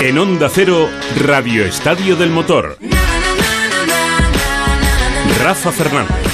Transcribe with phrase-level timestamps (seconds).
[0.00, 0.88] En Onda Cero,
[1.26, 2.78] Radio Estadio del Motor.
[5.42, 6.30] Rafa Fernández.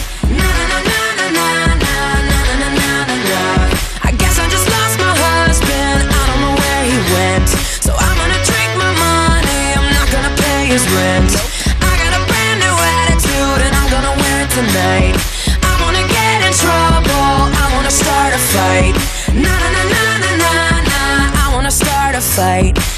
[22.39, 22.96] I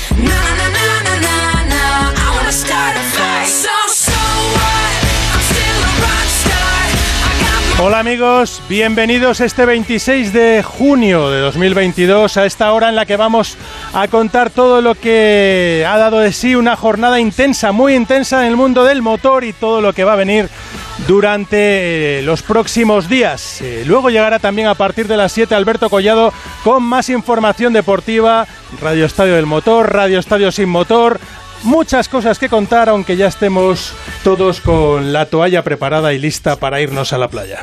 [7.80, 13.16] Hola amigos, bienvenidos este 26 de junio de 2022 a esta hora en la que
[13.16, 13.56] vamos
[13.92, 18.48] a contar todo lo que ha dado de sí una jornada intensa, muy intensa en
[18.48, 20.48] el mundo del motor y todo lo que va a venir
[21.06, 23.60] durante eh, los próximos días.
[23.62, 26.32] Eh, luego llegará también a partir de las 7 Alberto Collado
[26.64, 28.48] con más información deportiva,
[28.82, 31.20] Radio Estadio del Motor, Radio Estadio Sin Motor,
[31.64, 33.92] Muchas cosas que contar, aunque ya estemos
[34.24, 37.58] todos con la toalla preparada y lista para irnos a la playa.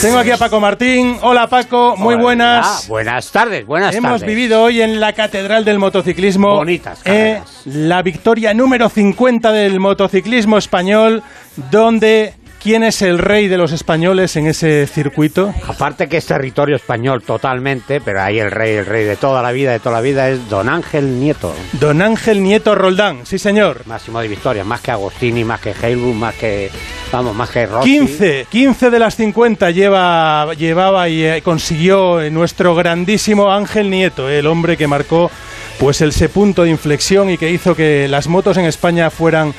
[0.00, 1.16] Tengo aquí a Paco Martín.
[1.22, 2.88] Hola Paco, muy Hola, buenas.
[2.88, 4.26] buenas tardes, buenas Hemos tardes.
[4.26, 10.58] vivido hoy en la Catedral del Motociclismo Bonitas eh, la victoria número 50 del motociclismo
[10.58, 11.22] español,
[11.70, 12.34] donde
[12.64, 15.54] ¿quién es el rey de los españoles en ese circuito?
[15.68, 19.52] Aparte que es territorio español totalmente, pero ahí el rey, el rey de toda la
[19.52, 21.54] vida, de toda la vida es Don Ángel Nieto.
[21.74, 23.86] Don Ángel Nieto Roldán, sí señor.
[23.86, 26.70] Máximo de victorias, más que Agostini, más que Heilbuch, más que,
[27.16, 27.90] vamos, más que Rossi.
[27.90, 34.28] 15, 15 de las 50 lleva, llevaba y eh, consiguió eh, nuestro grandísimo Ángel Nieto,
[34.28, 35.30] el hombre que marcó
[35.78, 39.54] pues ese punto de inflexión y que hizo que las motos en España fueran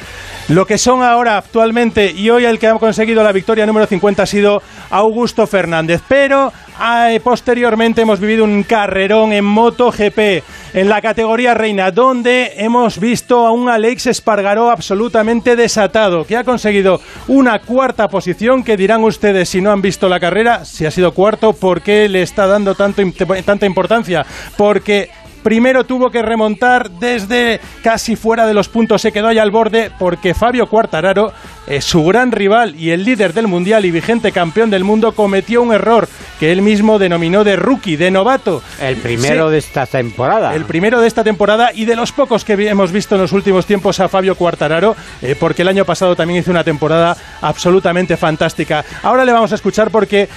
[0.47, 2.11] lo que son ahora actualmente.
[2.11, 6.53] Y hoy el que ha conseguido la victoria número 50 ha sido Augusto Fernández, pero
[6.81, 10.43] eh, posteriormente hemos vivido un carrerón en MotoGP
[10.75, 16.43] en la categoría reina donde hemos visto a un Alex Espargaró absolutamente desatado que ha
[16.43, 16.99] conseguido
[17.29, 21.13] una cuarta posición que dirán ustedes si no han visto la carrera si ha sido
[21.13, 23.01] cuarto ¿por qué le está dando tanto,
[23.45, 24.25] tanta importancia?
[24.57, 25.09] porque
[25.45, 29.91] Primero tuvo que remontar desde casi fuera de los puntos, se quedó ahí al borde
[29.99, 31.31] porque Fabio Quartararo,
[31.67, 35.61] eh, su gran rival y el líder del mundial y vigente campeón del mundo, cometió
[35.61, 36.07] un error
[36.39, 38.61] que él mismo denominó de rookie, de novato.
[38.81, 40.53] El primero Sí, de esta temporada.
[40.55, 43.65] el primero de esta temporada y de los pocos que hemos visto en los últimos
[43.65, 48.83] tiempos a Fabio Quartararo, eh, porque el año pasado también hizo una temporada absolutamente fantástica.
[49.01, 50.27] Ahora le vamos a escuchar porque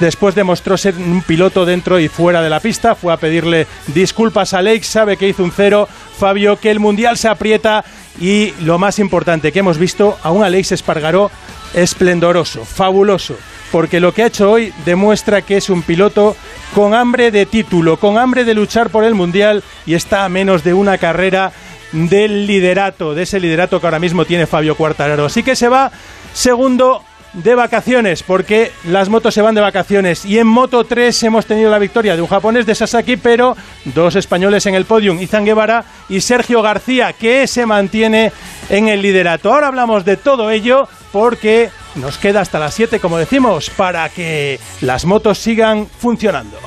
[0.00, 4.54] después demostró ser un piloto dentro y fuera de la pista, fue a pedirle disculpas
[4.54, 7.84] a Alex, sabe que hizo un cero, Fabio, que el Mundial se aprieta
[8.20, 11.30] y lo más importante que hemos visto a un Alex Espargaró
[11.74, 13.36] esplendoroso, fabuloso,
[13.72, 16.36] porque lo que ha hecho hoy demuestra que es un piloto
[16.74, 20.62] con hambre de título, con hambre de luchar por el Mundial y está a menos
[20.62, 21.52] de una carrera
[21.92, 25.26] del liderato, de ese liderato que ahora mismo tiene Fabio Quartararo.
[25.26, 25.90] Así que se va
[26.32, 27.02] segundo
[27.34, 30.24] de vacaciones, porque las motos se van de vacaciones.
[30.24, 34.16] Y en Moto 3 hemos tenido la victoria de un japonés de Sasaki, pero dos
[34.16, 38.32] españoles en el podium, Izan Guevara y Sergio García, que se mantiene
[38.68, 39.52] en el liderato.
[39.52, 44.58] Ahora hablamos de todo ello porque nos queda hasta las 7, como decimos, para que
[44.80, 46.58] las motos sigan funcionando.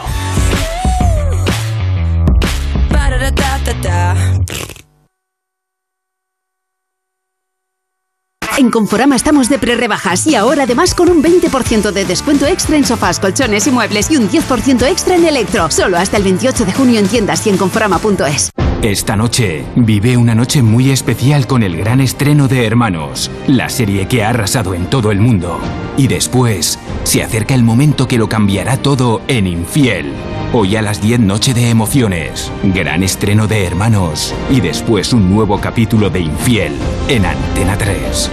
[8.57, 12.85] En Conforama estamos de pre-rebajas y ahora además con un 20% de descuento extra en
[12.85, 15.69] sofás, colchones y muebles y un 10% extra en electro.
[15.69, 18.49] Solo hasta el 28 de junio en tiendas y en Conforama.es.
[18.81, 24.07] Esta noche vive una noche muy especial con el gran estreno de Hermanos, la serie
[24.07, 25.59] que ha arrasado en todo el mundo.
[25.95, 30.13] Y después se acerca el momento que lo cambiará todo en Infiel.
[30.53, 35.59] Hoy a las 10 noche de emociones, gran estreno de Hermanos y después un nuevo
[35.59, 36.73] capítulo de Infiel
[37.09, 38.31] en Antena 3.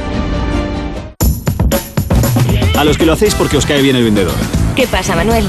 [2.78, 4.34] A los que lo hacéis porque os cae bien el vendedor.
[4.76, 5.48] ¿Qué pasa, Manuel?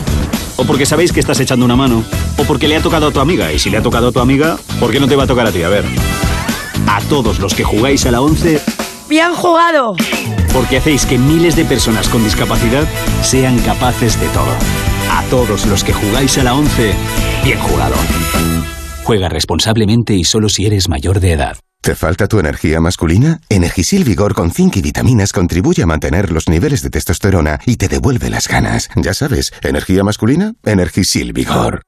[0.58, 2.04] O porque sabéis que estás echando una mano.
[2.38, 3.52] O porque le ha tocado a tu amiga.
[3.54, 5.46] Y si le ha tocado a tu amiga, ¿por qué no te va a tocar
[5.46, 5.62] a ti?
[5.62, 5.86] A ver.
[6.88, 8.60] A todos los que jugáis a la 11,
[9.08, 9.96] ¡Bien jugado!
[10.52, 12.88] porque hacéis que miles de personas con discapacidad
[13.22, 14.95] sean capaces de todo.
[15.10, 16.94] A todos los que jugáis a la 11,
[17.44, 17.96] bien jugado.
[19.04, 21.58] Juega responsablemente y solo si eres mayor de edad.
[21.82, 23.42] ¿Te falta tu energía masculina?
[23.48, 27.88] Energisil Vigor con zinc y vitaminas contribuye a mantener los niveles de testosterona y te
[27.88, 28.90] devuelve las ganas.
[28.96, 31.84] Ya sabes, energía masculina, Energisil Vigor.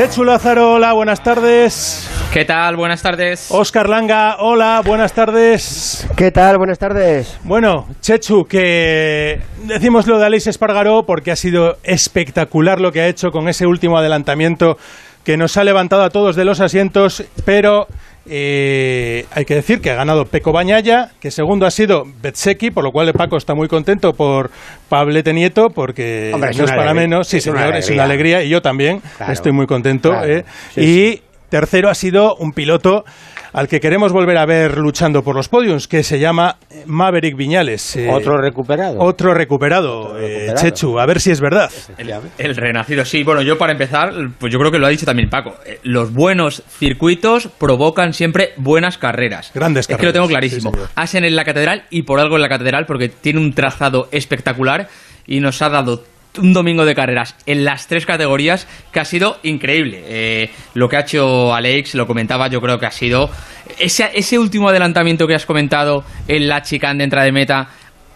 [0.00, 2.08] Chechu Lázaro, hola, buenas tardes.
[2.32, 2.74] ¿Qué tal?
[2.74, 3.48] Buenas tardes.
[3.50, 6.08] Oscar Langa, hola, buenas tardes.
[6.16, 6.56] ¿Qué tal?
[6.56, 7.38] Buenas tardes.
[7.44, 13.08] Bueno, Chechu, que decimos lo de Alex Espargaró porque ha sido espectacular lo que ha
[13.08, 14.78] hecho con ese último adelantamiento
[15.22, 17.86] que nos ha levantado a todos de los asientos, pero
[18.26, 22.84] eh, hay que decir que ha ganado Peco Bañaya, que segundo ha sido Betseki, por
[22.84, 24.50] lo cual Paco está muy contento por
[24.88, 28.42] Pablete Nieto, porque Hombre, no es para menos, sí Es una señor, es una alegría,
[28.42, 29.00] y yo también.
[29.16, 30.10] Claro, estoy muy contento.
[30.10, 30.44] claro, eh.
[30.74, 33.04] sí, y tercero ha sido un piloto
[33.52, 36.56] al que queremos volver a ver luchando por los podiums, que se llama
[36.86, 37.96] Maverick Viñales.
[37.96, 38.96] eh, Otro recuperado.
[39.00, 40.56] otro recuperado, eh, recuperado.
[40.56, 41.70] Chechu, a ver si es verdad.
[41.98, 43.22] El, el renacido, sí.
[43.22, 45.54] Bueno, yo para empezar, pues yo creo que lo ha dicho también Paco.
[45.66, 49.50] eh, Los buenos circuitos provocan siempre buenas carreras.
[49.54, 50.70] Grandes Es que lo carreras, tengo sí, clarísimo.
[50.72, 50.88] señor.
[50.94, 54.88] Asen en la catedral y por algo en la catedral porque tiene un trazado espectacular
[55.26, 56.02] y nos ha dado
[56.40, 60.02] un domingo de carreras en las tres categorías que ha sido increíble.
[60.06, 63.30] Eh, lo que ha hecho Alex, lo comentaba, yo creo que ha sido
[63.78, 67.68] ese, ese último adelantamiento que has comentado en la chicane de entrada de meta.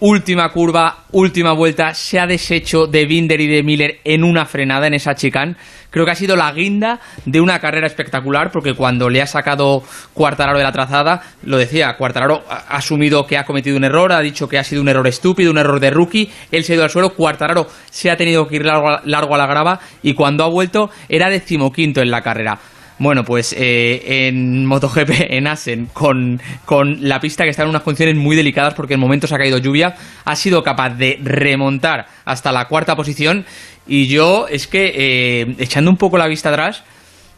[0.07, 4.87] Última curva, última vuelta, se ha deshecho de Binder y de Miller en una frenada
[4.87, 5.57] en esa chicane.
[5.89, 9.83] Creo que ha sido la guinda de una carrera espectacular porque cuando le ha sacado
[10.13, 14.21] Cuartararo de la trazada, lo decía, Cuartararo ha asumido que ha cometido un error, ha
[14.21, 16.85] dicho que ha sido un error estúpido, un error de rookie, él se ha ido
[16.85, 20.45] al suelo, Cuartararo se ha tenido que ir largo largo a la grava y cuando
[20.45, 22.59] ha vuelto era decimoquinto en la carrera.
[22.99, 27.83] Bueno, pues eh, en MotoGP, en Asen, con, con la pista que está en unas
[27.83, 32.53] condiciones muy delicadas porque en momentos ha caído lluvia, ha sido capaz de remontar hasta
[32.53, 33.45] la cuarta posición
[33.87, 36.85] y yo es que, eh, echando un poco la vista atrás,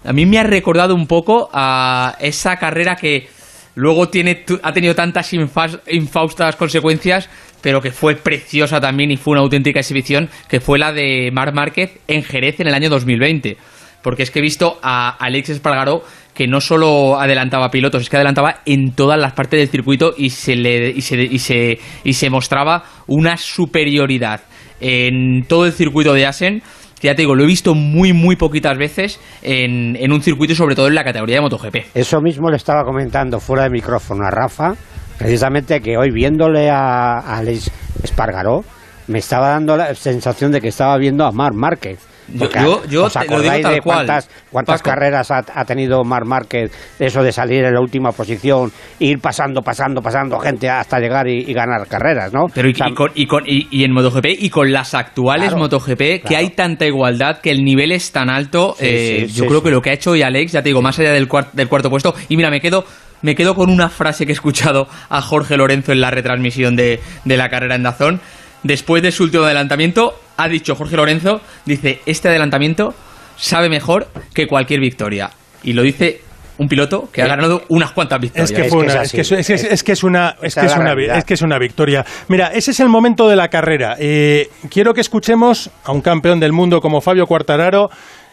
[0.05, 3.29] a mí me ha recordado un poco a esa carrera que
[3.75, 7.29] luego tiene, ha tenido tantas infaustas consecuencias,
[7.61, 11.55] pero que fue preciosa también y fue una auténtica exhibición, que fue la de Marc
[11.55, 13.57] Márquez en Jerez en el año 2020.
[14.03, 16.03] Porque es que he visto a Alex Espargaró
[16.35, 20.31] que no solo adelantaba pilotos, es que adelantaba en todas las partes del circuito y
[20.31, 24.43] se, le, y se, y se, y se mostraba una superioridad
[24.81, 26.63] en todo el circuito de Asen
[27.03, 30.75] ya te digo, lo he visto muy, muy poquitas veces en, en un circuito sobre
[30.75, 31.77] todo en la categoría de MotoGP.
[31.95, 34.73] Eso mismo le estaba comentando fuera de micrófono a Rafa,
[35.19, 37.71] precisamente que hoy viéndole a, Alex
[38.03, 38.65] Espargaró,
[39.09, 42.01] me estaba dando la sensación de que estaba viendo a Marc Márquez.
[42.29, 44.07] Yo- Porque, yo- yo ¿Os te lo digo acordáis tal de cual,
[44.51, 44.91] cuántas, Paco.
[44.91, 46.71] carreras ha, ha tenido Marc Márquez?
[46.99, 51.45] Eso de salir en la última posición, ir pasando, pasando, pasando gente hasta llegar y,
[51.49, 52.47] y ganar carreras, ¿no?
[52.53, 54.95] Pero y, O sea, y con, y, con- y- y en MotoGP y con las
[54.95, 59.25] actuales Claro, MotoGP, que hay tanta igualdad, que el nivel es tan alto, Sí, eh,
[59.29, 60.99] sí, yo sí, creo que lo que ha hecho hoy Alex, ya te digo, más
[60.99, 62.85] allá del cuarto puesto, y mira, me quedo,
[63.23, 67.01] me quedo con una frase que he escuchado a Jorge Lorenzo en la retransmisión de,
[67.25, 68.21] de la carrera en Dazón.
[68.63, 72.95] Después de su último adelantamiento, ha dicho Jorge Lorenzo, dice, este adelantamiento
[73.37, 75.31] sabe mejor que cualquier victoria.
[75.63, 76.21] Y lo dice
[76.59, 78.51] un piloto que ha Eh, ganado unas cuantas victorias.
[78.51, 80.65] Es que, fue una- es, que es, es- es- es que es una, es que
[80.67, 82.05] es una, es que es una victoria.
[82.29, 83.97] Mira, ese es el momento de la carrera.
[83.99, 87.91] Eh, quiero que escuchemos a un campeón del mundo como Fabio Quartararo,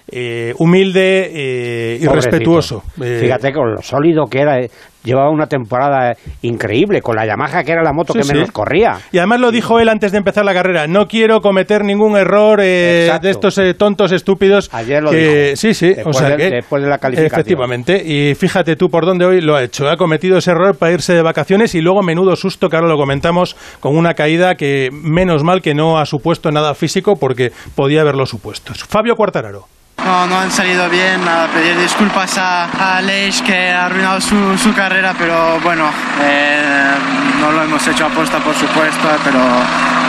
[0.09, 2.31] eh, humilde eh, y Pobrecito.
[2.31, 2.83] respetuoso.
[3.01, 4.57] Eh, Fíjate con lo sólido que era.
[5.03, 8.33] Llevaba una temporada increíble con la Yamaha, que era la moto Sí, que sí.
[8.33, 8.99] menos corría.
[9.11, 10.87] Y además lo dijo él antes de empezar la carrera.
[10.87, 14.69] No quiero cometer ningún error eh, de estos eh, tontos estúpidos.
[14.73, 15.55] Ayer lo que, dijo.
[15.57, 15.93] Sí, sí.
[15.93, 17.39] Después o sea de- que, después de la calificación.
[17.39, 18.01] Efectivamente.
[18.05, 19.89] Y fíjate tú por dónde hoy lo ha hecho.
[19.89, 22.97] Ha cometido ese error para irse de vacaciones y luego menudo susto, que ahora lo
[22.97, 28.01] comentamos, con una caída que menos mal que no ha supuesto nada físico porque podía
[28.01, 28.73] haberlo supuesto.
[28.73, 29.65] Fabio Quartararo.
[30.05, 31.23] No, no han salido bien.
[31.23, 35.89] Nada, pedir disculpas a, a Aleix que ha arruinado su, su carrera, pero bueno,
[36.21, 36.91] eh,
[37.39, 39.39] no lo hemos hecho a posta, por supuesto, pero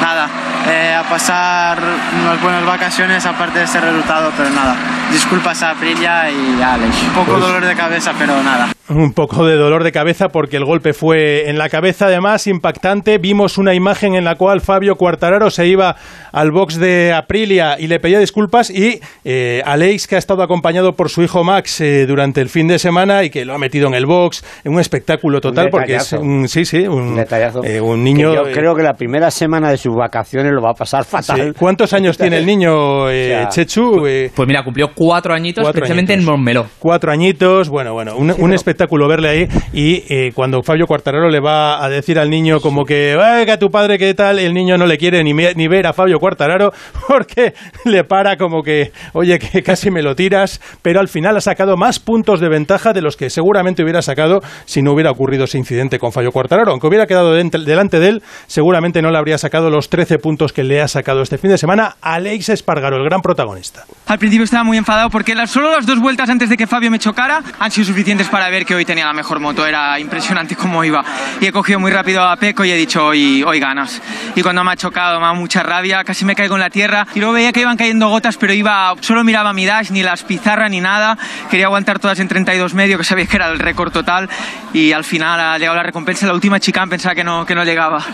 [0.01, 0.29] nada,
[0.69, 1.79] eh, a pasar
[2.23, 4.77] unas buenas vacaciones aparte de ese resultado, pero nada.
[5.13, 7.03] Disculpas a Aprilia y a Aleix.
[7.03, 8.69] Un poco Pues- dolor de cabeza, pero nada.
[8.87, 13.17] Un poco de dolor de cabeza porque el golpe fue en la cabeza, además impactante.
[13.17, 15.97] Vimos una imagen en la cual Fabio Quartararo se iba
[16.33, 20.93] al box de Aprilia y le pedía disculpas y eh, Aleix, que ha estado acompañado
[20.93, 23.89] por su hijo Max eh, durante el fin de semana y que lo ha metido
[23.89, 27.65] en el box, en un espectáculo total porque es un, sí, sí, un, Un detallazo.
[27.65, 28.31] eh, un niño...
[28.31, 31.05] Que yo eh, creo que la primera semana de sus vacaciones lo va a pasar
[31.05, 31.11] sí.
[31.11, 31.55] fatal.
[31.59, 34.07] ¿Cuántos años tiene el niño, eh, O sea, Chechu?
[34.07, 36.29] Eh, Pues mira, cumplió cuatro añitos Cuatro precisamente añitos.
[36.29, 36.67] en Montmeló.
[36.79, 41.41] cuatro añitos, bueno, bueno, un, un espectáculo verle ahí y eh, cuando Fabio Quartararo le
[41.41, 44.39] va a decir al niño como que, venga tu padre, ¿qué tal?
[44.39, 46.73] El niño no le quiere ni, me- ni ver a Fabio Quartararo
[47.09, 51.41] porque le para como que, oye, que casi me lo tiras, pero al final ha
[51.41, 55.45] sacado más puntos de ventaja de los que seguramente hubiera sacado si no hubiera ocurrido
[55.45, 56.73] ese incidente con Fabio Quartararo.
[56.73, 60.64] Aunque hubiera quedado delante de él, seguramente no le habría sacado los 13 puntos que
[60.64, 63.85] le ha sacado este fin de semana Alex Espargaro, el gran protagonista.
[64.07, 66.99] Al principio estaba muy enfadado porque solo las dos vueltas antes de que Fabio me
[66.99, 69.66] chocara han sido suficientes para ver que hoy tenía la mejor moto.
[69.66, 71.04] Era impresionante cómo iba.
[71.40, 74.00] Y he cogido muy rápido a Peco y he dicho hoy, hoy ganas.
[74.35, 77.07] Y cuando me ha chocado me ha mucha rabia, casi me caigo en la tierra.
[77.14, 80.23] Y luego veía que iban cayendo gotas, pero iba solo miraba mi dash, ni las
[80.23, 81.19] pizarras ni nada.
[81.50, 84.28] Quería aguantar todas en 32 medio, que sabía que era el récord total.
[84.73, 86.26] Y al final ha llegado la recompensa.
[86.26, 88.04] La última chicane pensaba que no, que no llegaba.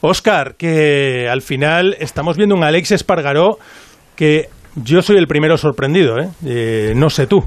[0.00, 3.58] Oscar, que al final estamos viendo un Alex Espargaró
[4.16, 6.28] que yo soy el primero sorprendido, ¿eh?
[6.44, 7.42] Eh, no sé tú.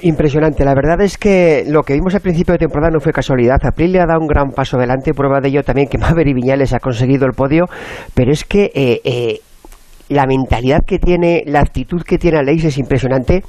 [0.00, 0.64] Impresionante.
[0.64, 3.58] La verdad es que lo que vimos al principio de temporada no fue casualidad.
[3.62, 5.12] Aprilia ha dado un gran paso adelante.
[5.12, 7.66] Prueba de ello también que Maverick Viñales ha conseguido el podio.
[8.14, 9.40] Pero es que eh, eh,
[10.08, 13.42] la mentalidad que tiene, la actitud que tiene Alex es impresionante.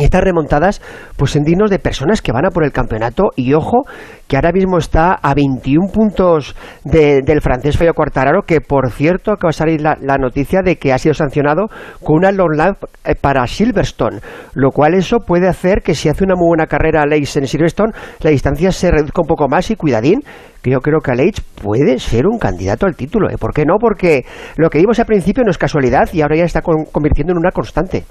[0.00, 0.82] Estas remontadas,
[1.16, 3.30] pues son dignos de personas que van a por el campeonato.
[3.36, 3.82] Y ojo,
[4.26, 9.36] que ahora mismo está a 21 puntos de- del francés Fabio Quartararo, que por cierto,
[9.36, 11.66] que va a salir la, noticia de que ha sido sancionado
[12.02, 14.18] con una long lap eh, para Silverstone.
[14.54, 17.92] Lo cual eso puede hacer que si hace una muy buena carrera Alex en Silverstone,
[18.20, 20.22] la distancia se reduzca un poco más y cuidadín,
[20.62, 23.30] que yo creo que Alex puede ser un candidato al título.
[23.30, 23.36] ¿eh?
[23.38, 23.76] ¿Por qué no?
[23.78, 24.24] Porque
[24.56, 27.38] lo que vimos al principio no es casualidad y ahora ya está con- convirtiendo en
[27.38, 28.04] una constante.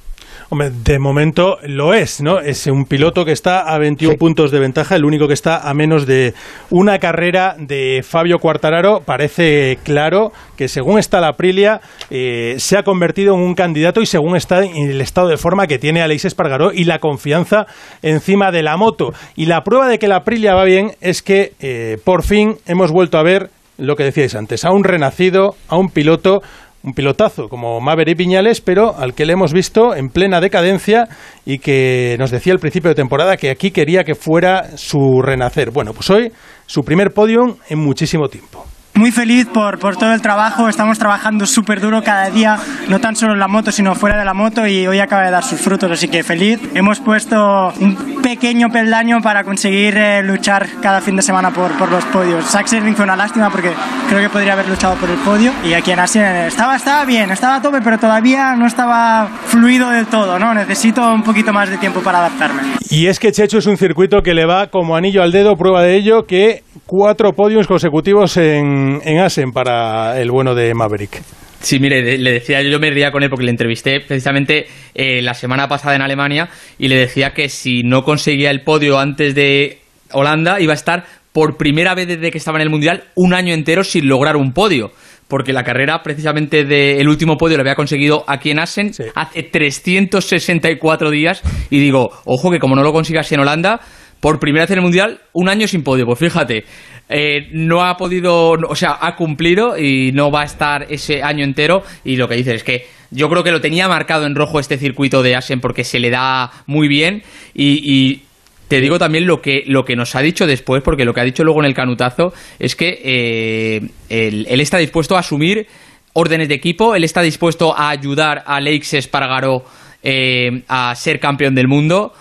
[0.49, 2.39] Hombre, de momento lo es, ¿no?
[2.39, 5.73] Es un piloto que está a 21 puntos de ventaja, el único que está a
[5.73, 6.33] menos de
[6.69, 9.01] una carrera de Fabio Quartararo.
[9.01, 14.05] Parece claro que según está la Aprilia, eh, se ha convertido en un candidato y
[14.05, 17.65] según está en el estado de forma que tiene Aleix Espargaró y la confianza
[18.01, 19.13] encima de la moto.
[19.35, 22.91] Y la prueba de que la Aprilia va bien es que eh, por fin hemos
[22.91, 26.41] vuelto a ver lo que decíais antes, a un renacido, a un piloto
[26.83, 31.07] un pilotazo como Maverick Viñales, pero al que le hemos visto en plena decadencia
[31.45, 35.71] y que nos decía al principio de temporada que aquí quería que fuera su renacer.
[35.71, 36.31] Bueno, pues hoy
[36.65, 38.65] su primer podium en muchísimo tiempo.
[38.95, 42.59] Muy feliz por, por todo el trabajo, estamos trabajando súper duro cada día,
[42.89, 45.31] no tan solo en la moto, sino fuera de la moto y hoy acaba de
[45.31, 46.59] dar sus frutos, así que feliz.
[46.75, 51.89] Hemos puesto un pequeño peldaño para conseguir eh, luchar cada fin de semana por, por
[51.89, 52.45] los podios.
[52.45, 53.71] Sachsenring fue una lástima porque
[54.09, 57.31] creo que podría haber luchado por el podio y aquí en Asia estaba, estaba bien,
[57.31, 60.53] estaba a tope, pero todavía no estaba fluido del todo, ¿no?
[60.53, 62.61] Necesito un poquito más de tiempo para adaptarme.
[62.91, 65.81] Y es que Checho es un circuito que le va como anillo al dedo, prueba
[65.81, 71.21] de ello que cuatro podiums consecutivos en, en Asen para el bueno de Maverick.
[71.59, 74.65] Sí, mire, de- le decía yo, yo me ría con él porque le entrevisté precisamente
[74.93, 78.99] eh, la semana pasada en Alemania y le decía que si no conseguía el podio
[78.99, 79.77] antes de
[80.11, 83.53] Holanda iba a estar por primera vez desde que estaba en el Mundial un año
[83.53, 84.91] entero sin lograr un podio.
[85.29, 91.09] Porque la carrera precisamente del último podio lo había conseguido aquí en Assen hace 364
[91.09, 93.79] días y digo, ojo que como no lo consigas en Holanda,
[94.23, 96.05] por primera vez en el Mundial, un año sin podio.
[96.05, 96.63] Pues fíjate,
[97.09, 101.43] eh, no ha podido, o sea, ha cumplido y no va a estar ese año
[101.43, 101.83] entero.
[102.05, 104.77] Y lo que dices es que yo creo que lo tenía marcado en rojo este
[104.77, 107.21] circuito de Asen porque se le da muy bien
[107.53, 108.21] y,
[108.69, 111.25] te digo también lo que, lo que nos ha dicho después, porque lo que ha
[111.25, 115.67] dicho luego en el canutazo es que eh, él, él está dispuesto a asumir
[116.13, 119.65] órdenes de equipo, él está dispuesto a ayudar a Leix Espargaró
[120.01, 122.13] eh, a ser campeón del mundo.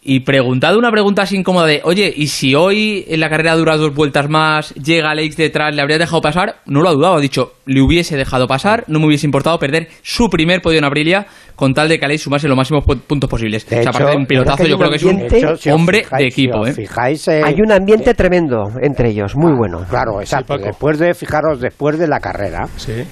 [0.00, 3.76] Y preguntado una pregunta así incómoda de, oye, ¿y si hoy en la carrera dura
[3.76, 6.60] dos vueltas más, llega Alex detrás, le habría dejado pasar?
[6.66, 9.88] No lo ha dudado, ha dicho, le hubiese dejado pasar, no me hubiese importado perder
[10.02, 11.26] su primer podio en Aprilia
[11.56, 13.66] con tal de que Alex sumase los máximos pu- puntos posibles.
[13.68, 15.10] De o sea, hecho, aparte de un pilotazo, hay yo un creo que es un
[15.10, 16.64] ambiente- De hecho, si os hombre fijáis- de equipo.
[16.64, 16.74] si ¿eh?
[16.74, 19.84] fijáis, eh, Hay un ambiente tremendo entre ellos, muy bueno.
[19.90, 20.56] Claro, exacto.
[20.58, 22.66] después de, fijaros, después de la carrera,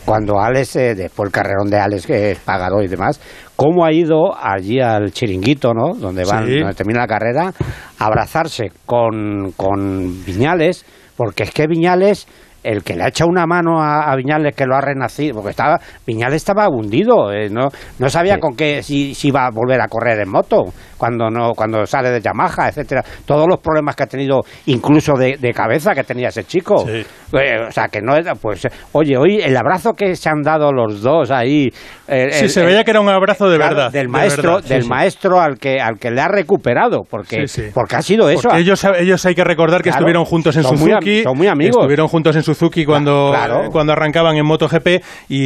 [0.04, 3.20] cuando Alex, eh, después el carrerón de Alex, que es pagador y demás,
[3.56, 5.94] cómo ha ido allí al chiringuito, ¿no?
[5.94, 6.58] Donde van, Sí.
[6.60, 7.52] donde termina la carrera,
[7.98, 10.84] a abrazarse con, con Viñales,
[11.16, 12.26] porque es que Viñales
[12.66, 15.50] el que le ha echado una mano a, a Viñales que lo ha renacido, porque
[15.50, 17.68] estaba Viñales estaba hundido, eh, no,
[17.98, 20.64] no sabía con qué si, si iba a volver a correr en moto
[20.98, 25.36] cuando no cuando sale de Yamaha, etcétera, todos los problemas que ha tenido, incluso de,
[25.38, 29.40] de cabeza que tenía ese chico, Eh, o sea que no era, pues, oye, hoy
[29.42, 31.68] el abrazo que se han dado los dos ahí,
[32.08, 33.92] eh, Sí, el- se el- veía que era un abrazo de claro, verdad.
[33.92, 37.44] del de maestro, verdad, sí, del maestro al que al que le ha recuperado, porque
[37.74, 38.42] porque ha sido eso.
[38.48, 41.22] Porque ellos, ellos hay que recordar que Claro, estuvieron juntos en son muy Suzuki.
[41.24, 41.76] son muy amigos.
[41.76, 42.55] Estuvieron juntos en Suzuki
[42.86, 43.64] cuando, Claro.
[43.64, 45.36] eh, cuando arrancaban en MotoGP y,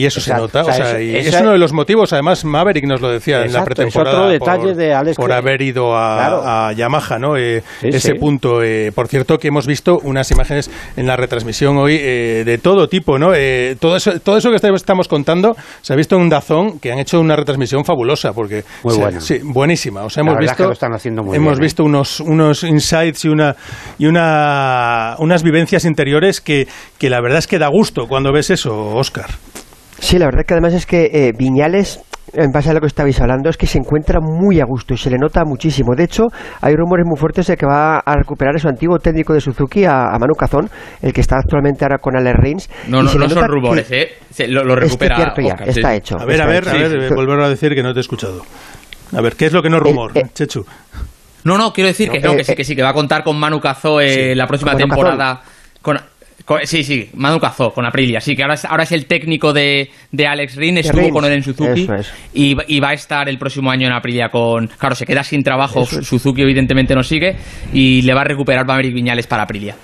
[0.00, 0.60] y eso Exacto, se nota.
[0.70, 3.00] o sea, o sea, es- y esa- es uno de los motivos, además Maverick nos
[3.00, 4.16] lo decía en la es pretemporada.
[4.18, 6.42] otro detalle por, de Alex por que- haber ido a, Claro.
[6.44, 7.36] a Yamaha, ¿no?
[7.36, 8.14] Eh, Sí, ese sí.
[8.18, 8.62] punto.
[8.62, 12.88] eh, por cierto, que hemos visto unas imágenes en la retransmisión hoy eh, de todo
[12.88, 13.32] tipo, ¿no?
[13.34, 16.92] Eh, todo, eso, todo eso que estamos- contando se ha visto en un Dazón que
[16.92, 19.20] han hecho una retransmisión fabulosa porque Muy se- buena.
[19.20, 20.02] sí, buenísima.
[20.04, 23.24] O sea, hemos visto que lo están haciendo muy hemos bien, visto unos unos insights
[23.24, 23.54] y una
[23.98, 26.57] y una unas vivencias interiores que,
[26.98, 29.26] que la verdad es que da gusto cuando ves eso, Oscar.
[30.00, 32.00] Sí, la verdad que además es que eh, Viñales
[32.34, 34.98] en base a lo que estabais hablando, es que se encuentra muy a gusto y
[34.98, 35.94] se le nota muchísimo.
[35.96, 36.24] De hecho,
[36.60, 39.86] hay rumores muy fuertes de que va a recuperar a su antiguo técnico de Suzuki,
[39.86, 40.68] a, a Manu Cazón,
[41.00, 42.70] el que está actualmente ahora con Alex Rins.
[42.88, 44.08] No, y no, no son rumores, ¿eh?
[44.30, 45.14] Se- lo, lo Es que recupera.
[45.16, 45.78] es cierto ya, sí.
[45.80, 46.16] está hecho.
[46.20, 46.70] A ver, a ver, hecho.
[46.70, 48.42] a ver, volverlo a decir que no te he escuchado.
[49.16, 50.66] A ver, ¿qué es lo que no es rumor, Chechu?
[51.44, 52.94] No, no, quiero decir que, No, no, eh, que sí, que sí, que va a
[52.94, 54.34] contar con Manu Cazó eh, Sí.
[54.34, 55.40] la próxima temporada.
[55.80, 56.04] Con, con-
[56.64, 58.20] sí, sí, Manu Cazó, con Aprilia.
[58.20, 61.24] Sí, que ahora es, ahora es el técnico de, de Alex Rin, estuvo Rins, con
[61.24, 62.12] él en Suzuki es.
[62.34, 64.66] y, y va a estar el próximo año en Aprilia con...
[64.66, 67.36] Claro, se queda sin trabajo, Suzuki evidentemente no sigue
[67.72, 69.74] y le va a recuperar Maverick Viñales para Aprilia.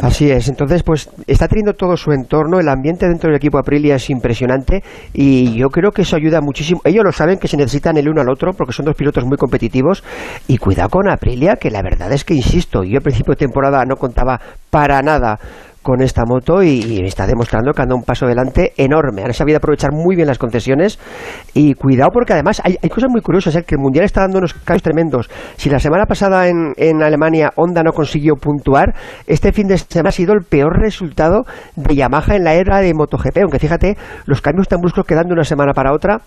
[0.00, 3.96] Así es, entonces pues está teniendo todo su entorno, el ambiente dentro del equipo Aprilia
[3.96, 4.80] es impresionante
[5.12, 6.80] y yo creo que eso ayuda muchísimo.
[6.84, 9.36] Ellos lo saben que se necesitan el uno al otro porque son dos pilotos muy
[9.36, 10.04] competitivos
[10.46, 13.84] y cuidado con Aprilia que la verdad es que insisto, yo al principio de temporada
[13.84, 15.40] no contaba para nada
[15.82, 19.22] con esta moto y, está demostrando que anda un paso adelante enorme.
[19.24, 20.98] Han sabido aprovechar muy bien las concesiones
[21.54, 23.64] y cuidado porque además hay, hay cosas muy curiosas, ¿eh?
[23.66, 25.30] que el Mundial está dando unos cambios tremendos.
[25.56, 28.94] Si la semana pasada en, en Alemania Honda no consiguió puntuar,
[29.26, 31.44] este fin de semana ha sido el peor resultado
[31.76, 33.96] de Yamaha en la era de MotoGP, aunque fíjate,
[34.26, 36.22] los cambios tan bruscos que de una semana para otra.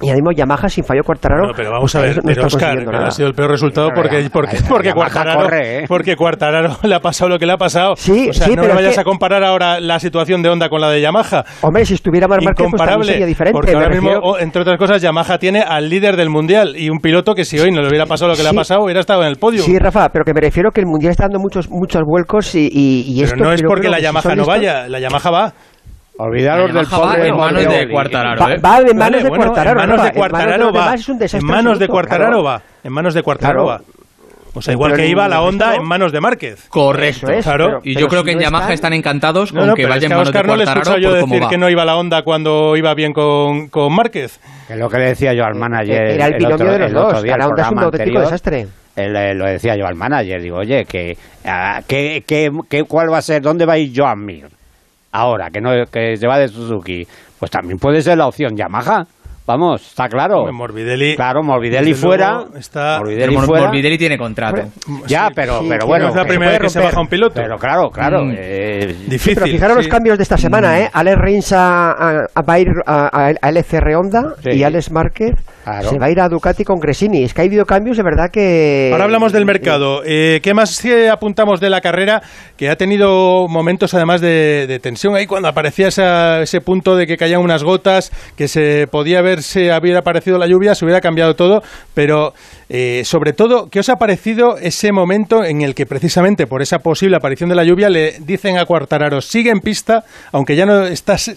[0.00, 1.46] Y mismo Yamaha sin fallo Cuartararo.
[1.46, 3.06] No, pero vamos pues, a ver, no pero está Oscar, nada.
[3.06, 4.28] ha sido el peor resultado Pero porque, ya-
[4.68, 5.84] porque, Cuartararo, corre, ¿eh?
[5.86, 7.94] porque Cuartararo le ha pasado lo que le ha pasado.
[7.96, 10.48] Sí, o sea, sí, no pero me vayas que- a comparar ahora la situación de
[10.48, 11.44] Honda con la de Yamaha.
[11.62, 13.52] Hombre, si estuviera Marc Márquez, pues también sería diferente.
[13.56, 16.90] porque ahora mismo, refiero- o, entre otras cosas, Yamaha tiene al líder del mundial y
[16.90, 19.00] un piloto que si hoy no le hubiera pasado lo que le ha pasado, hubiera
[19.00, 19.62] estado en el podio.
[19.62, 22.68] Sí, Rafa, pero que me refiero que el Mundial está dando muchos muchos vuelcos y,
[22.70, 23.44] y, y pero esto...
[23.44, 25.52] no es porque la Yamaha no vaya, la Yamaha va.
[26.16, 27.88] Olvidaros del pobre en manos de.
[27.88, 28.58] Cuartararo, Va, ¿eh?
[28.58, 30.74] va en manos Vale, de bueno, Cuartararo, en manos de Cuartararo en manos de los
[30.80, 30.84] va.
[30.86, 32.62] demás es un desastre En manos de Cuartararo va.
[32.84, 33.80] En manos de Cuartararo va.
[34.56, 36.68] O sea, igual Pero que iba la el Honda resto- en manos de Márquez.
[36.68, 37.28] Correcto.
[37.32, 37.66] Es, Claro.
[37.66, 39.74] pero- Y yo creo si que en no Yamaha están- están encantados No, con no,
[39.74, 41.34] que pero vaya es en que a manos de Oscar no le Cuartararo yo cómo
[41.34, 44.38] decir que no iba la Honda cuando iba bien con, con Márquez.
[44.68, 46.00] Que es lo que le decía yo al manager.
[46.10, 47.78] Era el binomio otro- de los el dos, día, que la el Honda es un
[47.80, 48.66] auténtico desastre.
[48.94, 50.40] él, eh, lo decía yo al manager.
[50.40, 53.42] Digo, oye, que, ah, ¿qué, qué, qué- cuál va a ser?
[53.42, 54.46] ¿Dónde va a ir Joan Mir?
[55.16, 57.06] Ahora, que, no, que se va de Suzuki.
[57.38, 59.06] Pues también puede ser la opción Yamaha.
[59.46, 60.38] Vamos, está claro.
[60.38, 61.16] Hombre, Morbidelli.
[61.16, 62.44] Claro, Morbidelli fuera.
[62.56, 63.66] está- Morbidelli Pero Mor- fuera.
[63.66, 64.62] Morbidelli tiene contrato.
[65.06, 66.04] Ya, pero, sí, pero bueno.
[66.06, 67.34] no es la primera vez que se baja un piloto.
[67.34, 68.24] Pero claro, claro.
[68.24, 68.32] Mm.
[68.38, 69.34] eh, Difícil.
[69.34, 70.90] Pero fijaros los cambios de esta semana, ¿eh?
[70.90, 74.50] Alex Rins a, a- a- va a ir a, LCR Honda Sí.
[74.52, 75.90] y Alex Márquez Claro.
[75.90, 77.24] se va a ir a Ducati con Gresini.
[77.24, 78.88] Es que ha habido cambios de verdad que...
[78.92, 80.02] Ahora hablamos del mercado.
[80.06, 82.22] Eh, ¿Qué más eh, apuntamos de la carrera?
[82.56, 87.06] Que ha tenido momentos además de, de tensión ahí cuando aparecía esa- ese punto de
[87.06, 91.00] que caían unas gotas, que se podía ver si hubiera aparecido la lluvia, se hubiera
[91.00, 91.62] cambiado todo.
[91.94, 92.32] Pero
[92.68, 96.78] eh, sobre todo, ¿qué os ha parecido ese momento en el que precisamente por esa
[96.78, 100.84] posible aparición de la lluvia le dicen a Cuartararo, sigue en pista, aunque ya no
[100.86, 101.34] estás...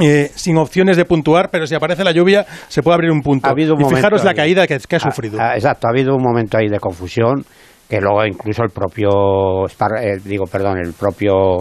[0.00, 3.46] eh, sin opciones de puntuar, pero si aparece la lluvia se puede abrir un punto.
[3.46, 5.38] Ha habido un y momento fijaros la caída que, que ha Ah, sufrido.
[5.40, 7.44] ah, exacto, ha habido un momento ahí de confusión
[7.90, 9.66] que luego incluso el propio,
[10.00, 11.58] eh, digo, perdón, el propio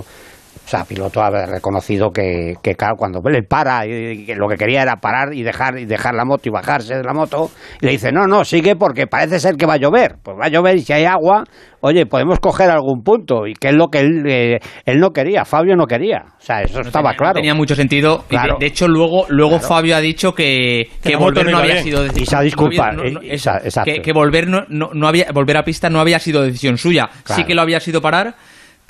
[0.66, 4.56] o sea, piloto ha reconocido que, que claro, cuando le para, y, que lo que
[4.56, 7.50] quería era parar y dejar, y dejar la moto y bajarse de la moto,
[7.82, 10.16] y le dice, no, no, sigue porque parece ser que va a llover.
[10.24, 11.44] Pues va a llover y si hay agua,
[11.82, 13.48] oye, podemos coger algún punto.
[13.48, 16.24] Y que es lo que él, eh, él no quería, Fabio no quería.
[16.40, 17.34] O sea, eso estaba tenía, claro.
[17.34, 18.24] No tenía mucho sentido.
[18.30, 19.68] Y de- hecho, luego, luego Claro.
[19.68, 21.84] Fabio ha dicho que, Que que volver no había bien.
[21.84, 22.24] sido decisión.
[22.24, 25.26] Y se ha disculpado, no había- eh, esa- que, que volver no, no, no había
[25.34, 27.10] volver a pista no había sido decisión suya.
[27.26, 28.36] Sí que lo había sido parar.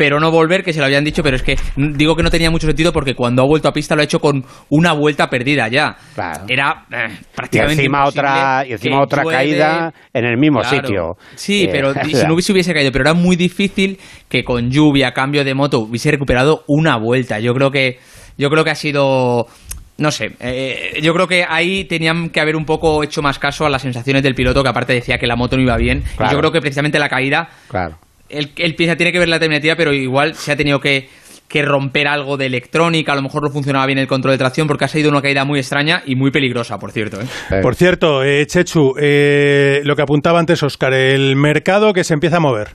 [0.02, 2.50] Pero no volver, que se lo habían dicho, pero es que digo que no tenía
[2.50, 5.68] mucho sentido porque cuando ha vuelto a pista lo ha hecho con una vuelta perdida
[5.68, 5.96] ya.
[6.16, 6.46] Claro.
[6.48, 9.38] Era eh, Y prácticamente encima imposible otra, y encima otra llueve.
[9.38, 10.76] caída en el mismo Claro.
[10.78, 11.18] sitio.
[11.36, 14.72] Sí, Eh, pero y si no hubiese, hubiese caído, pero era muy difícil que con
[14.72, 17.40] lluvia, cambio de moto, hubiese recuperado una vuelta.
[17.40, 18.00] Yo creo que,
[18.40, 19.46] yo creo que ha sido,
[20.00, 23.68] no sé, eh, yo creo que ahí tenían que haber un poco hecho más caso
[23.68, 26.04] a las sensaciones del piloto, que aparte decía que la moto no iba bien.
[26.20, 27.98] Y yo creo que precisamente la caída, Claro.
[28.34, 31.10] Él, él piensa, tiene que ver la terminativa, pero igual se ha tenido que
[31.48, 34.70] que romper algo de electrónica, a lo mejor no funcionaba bien el control de tracción
[34.70, 37.20] porque ha sido una caída muy extraña y muy peligrosa, por cierto.
[37.20, 37.60] ¿eh?
[37.62, 42.38] Por cierto, eh, Chechu, eh, lo que apuntaba antes Oscar, el mercado que se empieza
[42.38, 42.70] a mover.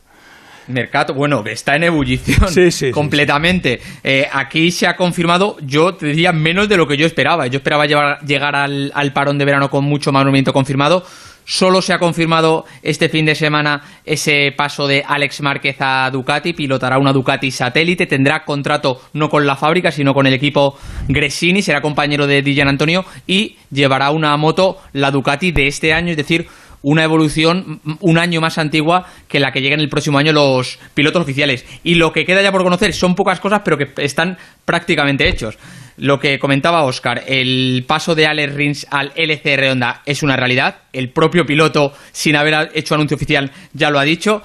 [0.68, 3.80] Mercado, bueno, está en ebullición Sí, sí, sí, completamente.
[4.04, 7.46] Eh, aquí se ha confirmado, yo te diría menos de lo que yo esperaba.
[7.46, 11.02] Yo esperaba llevar- llegar al, al parón de verano con mucho más movimiento confirmado.
[11.48, 16.54] Solo se ha confirmado este fin de semana ese paso de Alex Márquez a Ducati.
[16.54, 18.06] Pilotará una Ducati satélite.
[18.06, 21.62] Tendrá contrato no con la fábrica, sino con el equipo Gresini.
[21.62, 26.16] Será compañero de Dijan Antonio y llevará una moto, la Ducati de este año, es
[26.16, 26.48] decir,
[26.86, 31.20] una evolución un año más antigua que la que lleguen el próximo año los pilotos
[31.20, 31.66] oficiales.
[31.82, 35.58] Y lo que queda ya por conocer son pocas cosas, pero que están prácticamente hechos.
[35.96, 40.82] Lo que comentaba Oscar, el paso de Alex Rins al LCR Honda es una realidad.
[40.92, 44.42] El propio piloto, sin haber hecho anuncio oficial, ya lo ha dicho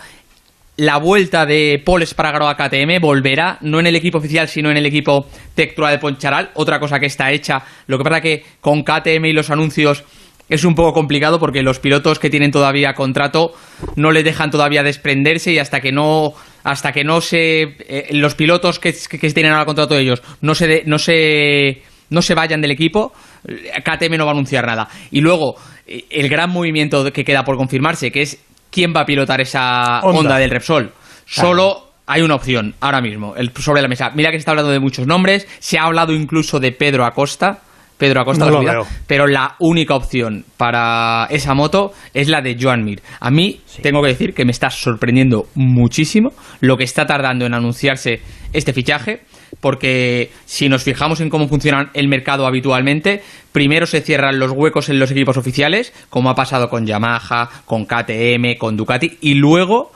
[0.77, 4.77] la vuelta de Paul Espargaro a KTM volverá no en el equipo oficial sino en
[4.77, 7.61] el equipo Tectura de Poncharal, otra cosa que está hecha.
[7.85, 10.03] Lo que pasa que con KTM y los anuncios
[10.51, 13.53] es un poco complicado porque los pilotos que tienen todavía contrato
[13.95, 16.33] no le dejan todavía desprenderse y hasta que no
[16.63, 18.91] hasta que no se eh, los pilotos que,
[19.33, 23.13] tienen ahora contrato de ellos no se de- no se no se vayan del equipo,
[23.47, 24.89] eh, KTM no va a anunciar nada.
[25.11, 25.55] Y luego,
[25.87, 28.37] eh, el gran movimiento que queda por confirmarse, que es
[28.69, 30.91] quién va a pilotar esa onda del Repsol.
[31.25, 34.11] Solo hay una opción ahora mismo, el, sobre la mesa.
[34.13, 37.61] Mira que se está hablando de muchos nombres, se ha hablado incluso de Pedro Acosta.
[38.01, 42.57] Pedro Acosta, No la subida, pero la única opción para esa moto es la de
[42.59, 42.99] Joan Mir.
[43.19, 47.53] A mí tengo que decir que me está sorprendiendo muchísimo lo que está tardando en
[47.53, 48.19] anunciarse
[48.53, 49.21] este fichaje,
[49.59, 54.89] porque si nos fijamos en cómo funciona el mercado habitualmente, primero se cierran los huecos
[54.89, 59.91] en los equipos oficiales, como ha pasado con Yamaha, con KTM, con Ducati, y luego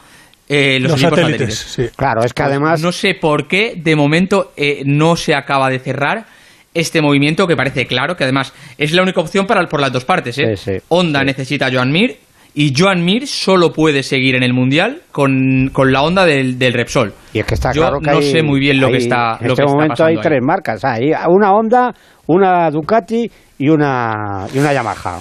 [0.47, 1.89] eh, los, Los equipos satélites, satélites.
[1.89, 1.97] sí.
[1.97, 2.81] Claro, es que Pues además...
[2.83, 6.27] No sé por qué, de momento, eh, no se acaba de cerrar
[6.75, 10.05] este movimiento que parece claro, que además es la única opción para, por las dos
[10.05, 10.37] partes.
[10.37, 10.55] ¿eh?
[10.55, 12.17] Sí, sí, Honda necesita a Joan Mir
[12.53, 16.73] y Joan Mir solo puede seguir en el Mundial con, con la onda del, del
[16.73, 17.13] Repsol.
[17.33, 19.37] Y es que está Yo claro que no hay- sé muy bien lo que está
[19.41, 20.21] En lo este que está momento pasando hay ahí.
[20.21, 20.85] tres marcas.
[20.85, 21.93] Hay una Honda,
[22.27, 25.19] una Ducati y una, y una Yamaha.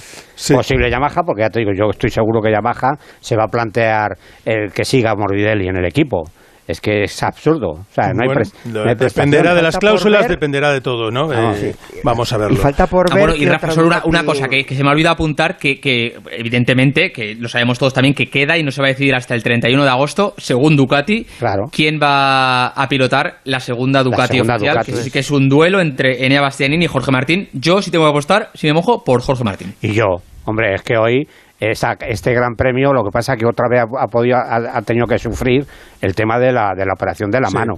[0.54, 4.16] Posible Yamaha, porque ya te digo, yo estoy seguro que Yamaha se va a plantear
[4.44, 6.22] el que siga Morbidelli en el equipo.
[6.66, 7.72] Es que es absurdo.
[7.72, 11.31] O sea, no hay, Bueno, no dependerá de las cláusulas, ver- dependerá de todo, ¿no?
[11.31, 11.98] Ah, Eh, sí.
[12.03, 12.55] Vamos a verlo.
[12.55, 13.24] Y falta por Ah, ver.
[13.27, 16.16] bueno, y Rafa, solo una, cosa que, que se me ha olvidado apuntar, que, que
[16.33, 19.35] evidentemente, que lo sabemos todos también, que queda y no se va a decidir hasta
[19.35, 21.27] el 31 de agosto, según Ducati,
[21.70, 24.92] quién va a pilotar la segunda Ducati segunda oficial, Ducati.
[24.92, 27.48] que, es, que es un duelo entre Enea Bastianini y Jorge Martín.
[27.53, 29.74] Yo sí tengo que apostar, si me mojo, por Jorge Martín.
[29.83, 30.05] Y yo,
[30.46, 31.29] hombre, es que hoy
[31.70, 34.83] esa- este gran premio, lo que pasa que otra vez ha, ha podido, ha, ha
[34.83, 35.64] tenido que sufrir
[36.00, 37.55] el tema de la, de la operación de la Sí.
[37.57, 37.74] mano.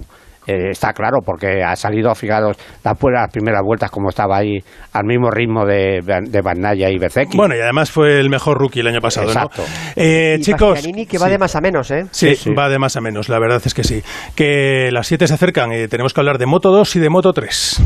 [0.49, 4.59] Eh, está claro, porque ha salido, fijaros, las, las primeras vueltas como estaba ahí,
[4.93, 7.35] al mismo ritmo de, de Van Naya y Bezeki.
[7.35, 9.61] Bueno, y además fue el mejor rookie el año pasado, Exacto.
[9.61, 10.01] ¿no?
[10.01, 10.79] Eh, Y chicos.
[11.09, 11.31] Que va sí.
[11.33, 12.05] de más a menos, ¿eh?
[12.11, 12.53] Sí, Sí, sí.
[12.53, 14.01] va de más a menos, la verdad es que sí.
[14.35, 17.33] Que las 7 se acercan y tenemos que hablar de Moto 2 y de Moto
[17.33, 17.81] 3.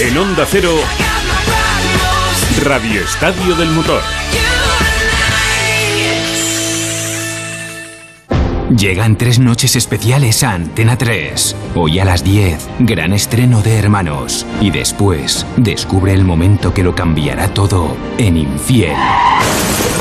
[0.00, 0.70] En Onda Cero,
[2.60, 4.00] Radio Estadio del Motor.
[8.76, 11.56] Llegan tres noches especiales a Antena 3.
[11.74, 14.46] Hoy a las 10, gran estreno de Hermanos.
[14.60, 18.94] Y después, descubre el momento que lo cambiará todo en Infiel.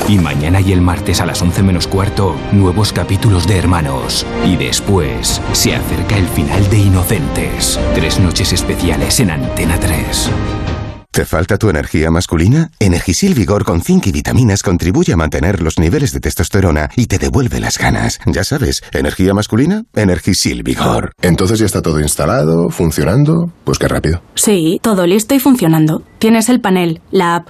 [0.07, 4.25] Y mañana y el martes a las 11 menos cuarto, nuevos capítulos de Hermanos.
[4.45, 7.79] Y después, se acerca el final de Inocentes.
[7.95, 10.29] Tres noches especiales en Antena 3.
[11.11, 12.71] ¿Te falta tu energía masculina?
[12.79, 17.17] Energisil Vigor con zinc y vitaminas contribuye a mantener los niveles de testosterona y te
[17.17, 18.21] devuelve las ganas.
[18.25, 21.11] Ya sabes, energía masculina, Energisil Vigor.
[21.21, 23.51] Entonces ya está todo instalado, funcionando.
[23.65, 24.21] Pues qué rápido.
[24.35, 26.01] Sí, todo listo y funcionando.
[26.17, 27.49] Tienes el panel, la app,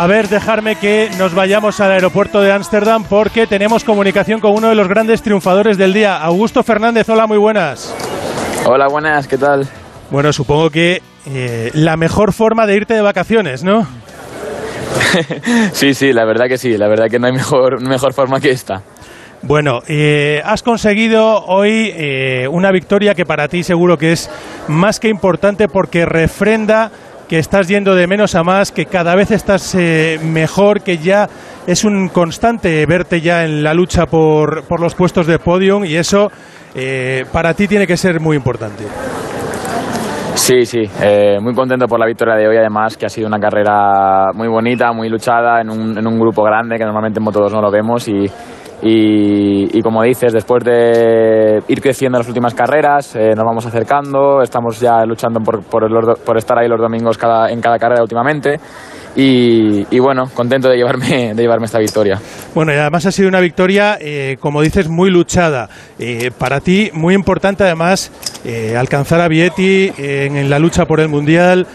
[0.00, 4.70] A ver, dejarme que nos vayamos al aeropuerto de Ámsterdam porque tenemos comunicación con uno
[4.70, 7.06] de los grandes triunfadores del día, Augusto Fernández.
[7.10, 7.94] Hola, muy buenas.
[8.64, 9.68] Hola, buenas, ¿qué tal?
[10.10, 13.86] Bueno, supongo que eh, la mejor forma de irte de vacaciones, ¿no?
[15.72, 18.52] sí, sí, la verdad que sí, la verdad que no hay mejor, mejor forma que
[18.52, 18.82] esta.
[19.42, 24.30] Bueno, eh, has conseguido hoy eh, una victoria que para ti seguro que es
[24.66, 26.90] más que importante porque refrenda
[27.30, 31.28] que estás yendo de menos a más, que cada vez estás eh, mejor, que ya
[31.64, 35.94] es un constante verte ya en la lucha por, por los puestos de podium y
[35.94, 36.28] eso
[36.74, 38.82] eh, para ti tiene que ser muy importante.
[40.34, 43.38] Sí, sí, eh, muy contento por la victoria de hoy, además que ha sido una
[43.38, 47.42] carrera muy bonita, muy luchada, en un, en un grupo grande que normalmente en Moto
[47.42, 48.26] 2 no lo vemos y,
[48.82, 54.40] y, como dices, después de ir creciendo en las últimas carreras, eh, nos vamos acercando,
[54.42, 58.58] estamos ya luchando por, por, por estar ahí los domingos cada, en cada carrera últimamente
[59.16, 62.18] y, bueno, contento de llevarme, de llevarme esta victoria.
[62.54, 65.68] Bueno, y además ha sido una victoria, eh, como dices, muy luchada.
[65.98, 68.10] Eh, para ti, muy importante además
[68.44, 71.66] eh, alcanzar a Vietti eh, en, en la lucha por el Mundial.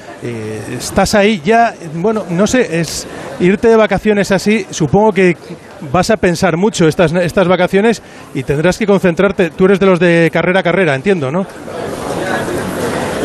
[0.71, 3.07] Estás ahí ya, bueno, no sé, es
[3.39, 5.37] irte de vacaciones así, supongo que
[5.91, 8.01] vas a pensar mucho estas, estas vacaciones
[8.33, 9.49] y tendrás que concentrarte.
[9.51, 11.45] Tú eres de los de carrera a carrera, entiendo, ¿no?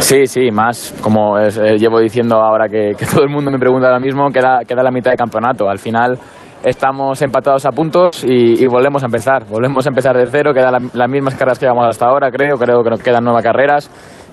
[0.00, 3.86] Sí, sí, más como eh, llevo diciendo ahora que, que todo el mundo me pregunta
[3.88, 5.68] ahora mismo, queda, queda la mitad de campeonato.
[5.68, 6.18] Al final
[6.64, 9.44] estamos empatados a puntos y, y volvemos a empezar.
[9.46, 12.56] Volvemos a empezar de cero, quedan la- las mismas carreras que llevamos hasta ahora, creo.
[12.56, 13.90] Creo que nos quedan nuevas carreras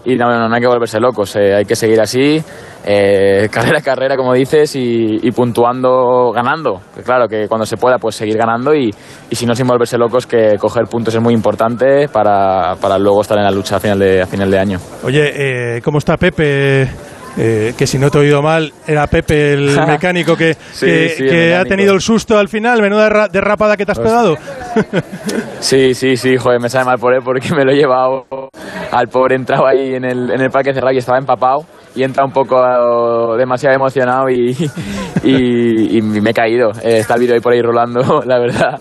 [0.08, 1.36] y no, no, no hay que volverse locos.
[1.36, 2.42] eh, hay que seguir así,
[2.86, 6.80] eh, carrera a carrera, como dices, y, y puntuando, ganando.
[7.04, 8.90] Claro, que cuando se pueda, pues seguir ganando y,
[9.30, 13.22] y si no, sin volverse locos, que coger puntos es muy importante para, para luego
[13.22, 14.80] estar en la lucha a final de, a final de año.
[15.04, 16.88] Oye, eh, ¿cómo está Pepe?
[17.40, 21.10] Eh, que si no te he oído mal, era Pepe el mecánico que, Sí, que,
[21.10, 21.70] sí, el que ha mecánico.
[21.70, 24.36] tenido el susto al final, menuda derra- derrapada que te has pegado.
[25.60, 28.26] Sí, sí, sí, joder, me sabe mal por él porque me lo he llevado
[28.92, 32.24] al pobre entrado ahí en el, en el parque cerrado y estaba empapado y entra
[32.26, 34.56] un poco eh, demasiado emocionado y,
[35.24, 36.72] y, y me he caído.
[36.84, 38.80] Eh, está el vídeo ahí por ahí rolando, la verdad.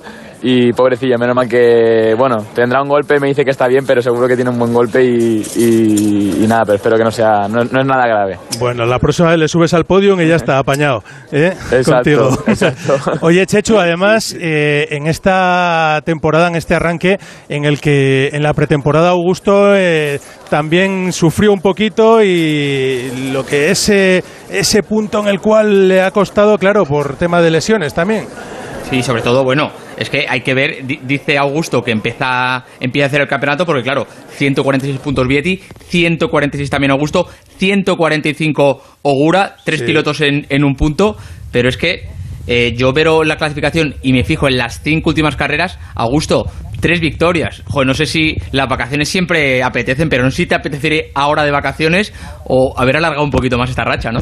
[0.49, 4.01] Y pobrecilla, menos mal que, bueno, tendrá un golpe, me dice que está bien, pero
[4.01, 7.49] seguro que tiene un buen golpe y, y- y nada, pero espero que no sea,
[7.49, 8.39] no, no es nada grave.
[8.61, 11.03] Bueno, la próxima vez le subes al podio y ya está apañado.
[11.33, 11.53] ¿eh?
[11.73, 12.29] Exacto, Contigo.
[12.47, 12.97] exacto.
[13.23, 18.55] Oye, Chechu, además, eh, en esta temporada, en este arranque, en el que en la
[18.55, 25.27] pretemporada Augusto eh, también sufrió un poquito y lo que es eh, ese punto en
[25.27, 28.27] el cual le ha costado, claro, por tema de lesiones también.
[28.89, 33.07] Sí, sobre todo, bueno, es que hay que ver, di- dice Augusto que empieza, empieza
[33.07, 37.29] a hacer el campeonato porque, claro, 146 puntos Vietti, 146 también Augusto,
[37.59, 39.87] 145 Ogura, tres Sí.
[39.87, 41.17] pilotos en, en un punto,
[41.53, 42.09] pero es que
[42.49, 46.45] eh, yo veo la clasificación y me fijo en las cinco últimas carreras, Augusto,
[46.81, 47.63] tres victorias.
[47.67, 51.45] Joder, no sé si las vacaciones siempre apetecen, pero no sé si te apetecería ahora
[51.45, 52.13] de vacaciones
[52.45, 54.21] o haber alargado un poquito más esta racha, ¿no?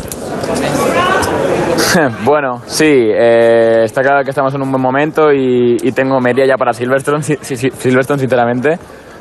[2.25, 6.45] bueno, sí, eh, está claro que estamos en un buen momento y, y tengo media
[6.47, 8.79] ya para Silverstone, si- si- si- Silverstone sinceramente.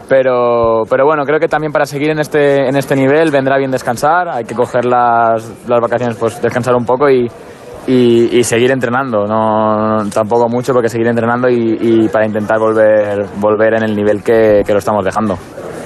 [0.09, 3.71] Pero, pero bueno, creo que también para seguir en este, en este nivel vendrá bien
[3.71, 4.27] descansar.
[4.29, 7.25] Hay que coger las, las vacaciones, pues descansar un poco y,
[7.87, 9.25] y, y seguir entrenando.
[9.25, 14.21] No, tampoco mucho, porque seguir entrenando y, y para intentar volver, volver en el nivel
[14.21, 15.37] que, que lo estamos dejando.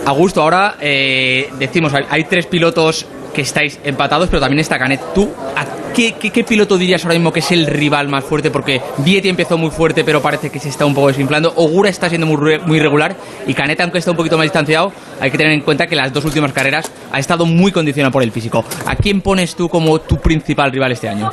[0.08, 5.00] Augusto, ahora eh, decimos, hay, hay tres pilotos que estáis empatados, pero también está Canet.
[5.14, 8.52] ¿Tú a qué, piloto dirías ahora mismo que es el rival más fuerte?
[8.52, 11.52] Porque Vietti empezó muy fuerte, pero parece que se está un poco desinflando.
[11.56, 13.16] Ogura está siendo muy, muy regular
[13.48, 16.14] y Canet, aunque está un poquito más distanciado, hay que tener en cuenta que las
[16.14, 18.64] dos últimas carreras ha estado muy condicionado por el físico.
[18.86, 21.32] ¿A quién pones tú como tu principal rival este año?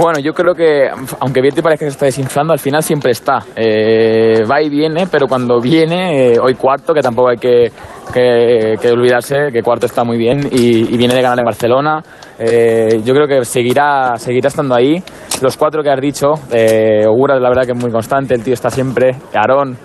[0.00, 0.88] Bueno, yo creo que,
[1.20, 3.44] aunque Vietti parece que se está desinflando, al final siempre está.
[3.54, 7.70] Eh, va y viene, pero cuando viene, eh, hoy cuarto, que tampoco hay que,
[8.12, 12.02] que- que olvidarse que cuarto está muy bien y, y viene de ganar en Barcelona.
[12.38, 15.02] Eh, yo creo que seguirá, seguirá estando ahí.
[15.42, 18.54] Los cuatro que has dicho, eh, Ogura, la verdad que es muy constante, el tío
[18.54, 19.16] está siempre.
[19.34, 19.76] Aarón,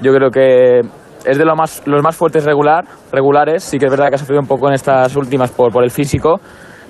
[0.00, 0.80] yo creo que
[1.24, 3.62] es de lo más, los más fuertes regular, regulares.
[3.62, 5.90] Sí que es verdad que ha sufrido un poco en estas últimas por, por el
[5.90, 6.40] físico,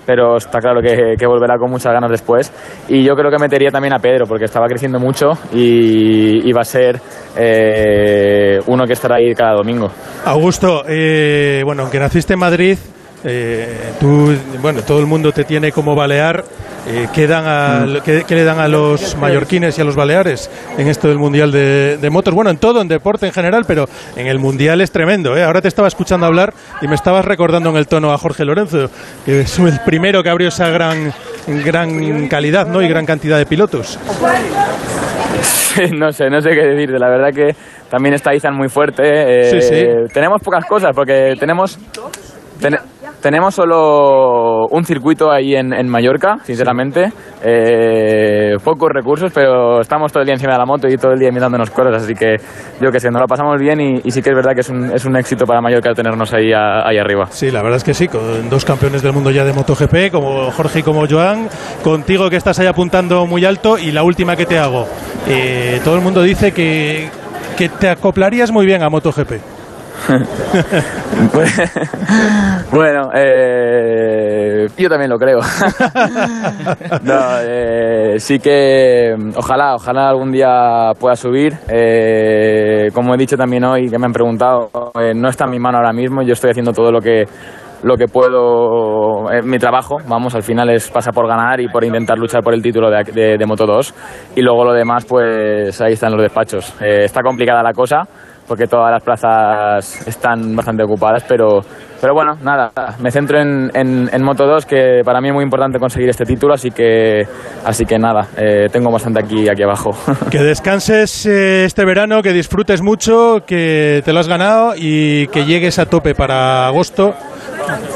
[0.07, 2.53] pero está claro que, que volverá con muchas ganas después.
[2.89, 6.63] Y yo creo que metería también a Pedro, porque estaba creciendo mucho y, y va
[6.63, 7.01] a ser
[7.37, 9.91] eh, uno que estará ahí cada domingo.
[10.25, 12.79] Augusto, eh, bueno, aunque naciste en Madrid,
[13.25, 16.45] eh, tú, bueno, todo el mundo te tiene como balear.
[16.85, 20.51] Eh, ¿qué, dan a- qué- qué le dan a los mallorquines y a los baleares
[20.77, 22.35] en esto del Mundial de, de Motos?
[22.35, 25.37] Bueno, en todo, en deporte en general, pero en el Mundial es tremendo.
[25.37, 25.45] ¿eh?
[25.45, 28.91] Ahora te estaba escuchando hablar y me estabas recordando en el tono a Jorge Lorenzo,
[29.25, 31.13] que es el primero que abrió esa gran,
[31.65, 32.83] gran calidad ¿no?
[32.83, 33.97] y gran cantidad de pilotos.
[35.93, 36.99] no sé, no sé qué decirte.
[36.99, 37.55] La verdad que
[37.89, 39.03] también está Izan muy fuerte.
[39.05, 39.87] eh, Sí, sí.
[40.13, 41.79] Tenemos pocas cosas porque tenemos
[42.61, 42.79] ten-
[43.23, 47.11] tenemos solo un circuito ahí en, en Mallorca, sinceramente.
[47.45, 51.19] Eh, pocos recursos, pero estamos todo el día encima de la moto y todo el
[51.19, 52.03] día imitándonos cosas.
[52.03, 52.37] Así que
[52.81, 54.69] yo que sé, nos lo pasamos bien y, y sí que es verdad que es
[54.69, 57.27] un, es un éxito para Mallorca tenernos ahí, a- ahí arriba.
[57.31, 60.51] Sí, la verdad es que sí, con dos campeones del mundo ya de MotoGP, como
[60.51, 61.49] Jorge y como Joan,
[61.85, 64.87] contigo que estás ahí apuntando muy alto y la última que te hago.
[65.29, 67.09] Eh, todo el mundo dice que,
[67.57, 69.52] que te acoplarías muy bien a MotoGP.
[72.73, 75.41] bueno, eh, yo también lo creo.
[77.45, 81.55] eh, sí que ojalá, ojalá algún día pueda subir.
[81.69, 84.71] Eh, como he dicho también hoy, que me han preguntado,
[85.15, 86.23] no está en mi mano ahora mismo.
[86.23, 87.25] Yo estoy haciendo todo lo que
[87.85, 91.83] lo que puedo, eh, mi trabajo, vamos, al final es pasa por ganar y por
[91.83, 93.93] intentar luchar por el título de, de- de Moto 2
[94.37, 96.73] y luego lo demás pues ahí están los despachos.
[96.81, 98.03] Está complicada la cosa
[98.47, 101.61] porque todas las plazas están bastante ocupadas, pero,
[102.03, 105.45] pero bueno, nada, me centro en, en, en Moto 2 que para mí es muy
[105.45, 107.25] importante conseguir este título, así que,
[107.65, 109.97] así que nada, eh, tengo bastante aquí, aquí abajo.
[110.29, 115.45] Que descanses eh, este verano, que disfrutes mucho, que te lo has ganado y que
[115.45, 117.15] llegues a tope para agosto.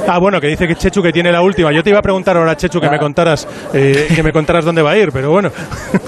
[0.06, 1.72] Ah, bueno, que dice que Chechu que tiene la última.
[1.72, 4.82] Yo te iba a preguntar ahora, Chechu, que me contaras, eh, que me contaras dónde
[4.82, 5.50] va a ir, pero bueno.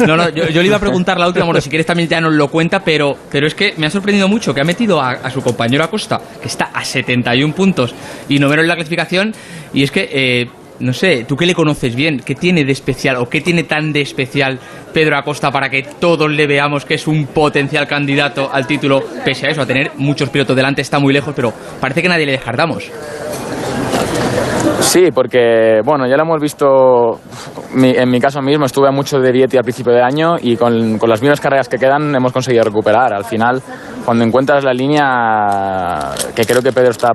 [0.06, 2.20] No, no, yo, yo le iba a preguntar la última, bueno, si quieres también ya
[2.20, 5.10] nos lo cuenta, pero, pero es que me ha sorprendido mucho que ha metido a,
[5.10, 7.87] a su compañero Acosta, que está a 71 puntos
[8.28, 9.32] y noveno en la clasificación,
[9.72, 13.16] y es que, eh, no sé, tú que le conoces bien, ¿qué tiene de especial
[13.16, 14.58] o qué tiene tan de especial
[14.92, 19.46] Pedro Acosta para que todos le veamos que es un potencial candidato al título, pese
[19.46, 22.32] a eso, a tener muchos pilotos delante, está muy lejos, pero parece que nadie le
[22.32, 22.90] descartamos.
[24.80, 27.20] Sí, porque bueno, ya lo hemos visto
[27.74, 31.10] en mi caso mismo, estuve mucho de Vietti al principio de año y con, con
[31.10, 33.12] las mismas carreras que quedan hemos conseguido recuperar.
[33.12, 33.60] Al final,
[34.04, 37.10] cuando encuentras la línea, que creo que Pedro está,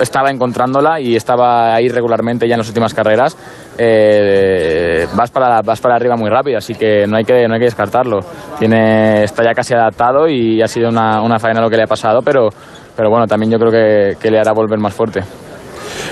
[0.00, 3.36] estaba encontrándola y estaba ahí regularmente ya en las últimas carreras,
[3.78, 7.60] eh, vas, para, vas para arriba muy rápido, así que no hay que, no hay
[7.60, 8.20] que descartarlo.
[8.58, 11.88] Tiene, está ya casi adaptado y ha sido una, una faena lo que le ha
[11.88, 12.48] pasado, pero,
[12.96, 15.20] pero bueno, también yo creo que, que le hará volver más fuerte.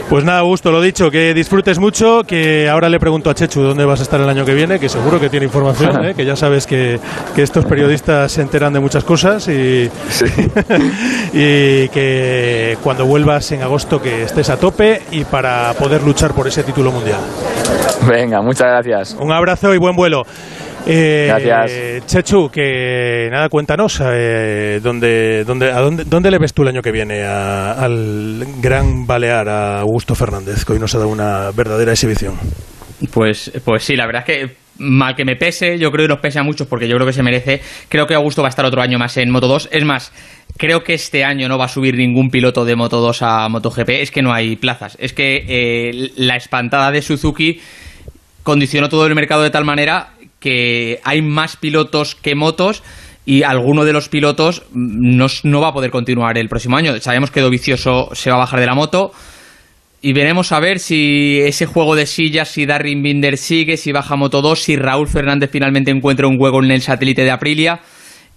[0.09, 3.85] Pues nada, Augusto, lo dicho, que disfrutes mucho, que ahora le pregunto a Chechu dónde
[3.85, 6.15] vas a estar el año que viene, que seguro que tiene información, ¿eh?
[6.15, 6.99] que ya sabes que,
[7.35, 9.91] que estos periodistas se enteran de muchas cosas y,
[11.33, 16.47] y que cuando vuelvas en agosto que estés a tope y para poder luchar por
[16.49, 17.21] ese título mundial.
[18.09, 19.17] Venga, muchas gracias.
[19.21, 20.25] Un abrazo y buen vuelo.
[20.87, 22.07] Eh, Gracias.
[22.07, 26.83] Chechu, que nada, cuéntanos, eh, ¿dónde, dónde, a dónde, dónde le ves tú el año
[26.83, 31.51] que viene a- al gran balear a Augusto Fernández, que hoy nos ha dado una
[31.53, 32.35] verdadera exhibición?
[33.13, 36.21] Pues, pues sí, la verdad es que mal que me pese, yo creo que nos
[36.21, 37.61] pese a muchos porque yo creo que se merece.
[37.89, 39.69] Creo que Augusto va a estar otro año más en Moto 2.
[39.73, 40.11] Es más,
[40.57, 43.91] creo que este año no va a subir ningún piloto de Moto 2 a MotoGP.
[44.01, 44.97] Es que no hay plazas.
[44.99, 47.61] Es que eh, la espantada de Suzuki
[48.43, 52.83] condicionó todo el mercado de tal manera que hay más pilotos que motos
[53.25, 56.99] y alguno de los pilotos no, no va a poder continuar el próximo año.
[57.01, 59.13] Sabemos que Dovicioso se va a bajar de la moto
[60.03, 64.17] y veremos a ver si ese juego de sillas, si Darren Binder sigue, si baja
[64.17, 67.81] Moto 2, si Raúl Fernández finalmente encuentra un hueco en el satélite de Aprilia.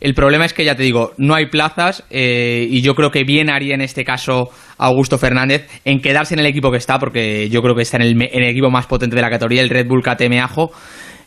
[0.01, 3.23] El problema es que, ya te digo, no hay plazas eh, y yo creo que
[3.23, 7.49] bien haría en este caso Augusto Fernández en quedarse en el equipo que está, porque
[7.49, 9.69] yo creo que está en el, en el equipo más potente de la categoría, el
[9.69, 10.71] Red Bull KTM Ajo.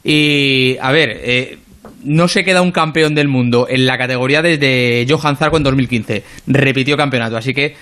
[0.05, 1.59] Y, a ver, eh,
[2.05, 6.23] no se queda un campeón del mundo en la categoría desde Johan Zarco en 2015.
[6.47, 7.75] Repitió campeonato, así que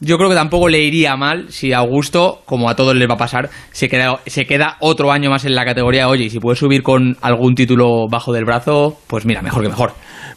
[0.00, 3.18] yo creo que tampoco le iría mal si Augusto, como a todos les va a
[3.18, 6.08] pasar, se queda, otro año más en la categoría.
[6.08, 9.68] Oye, y si puede subir con algún título bajo del brazo, pues mira, mejor que
[9.68, 9.92] mejor.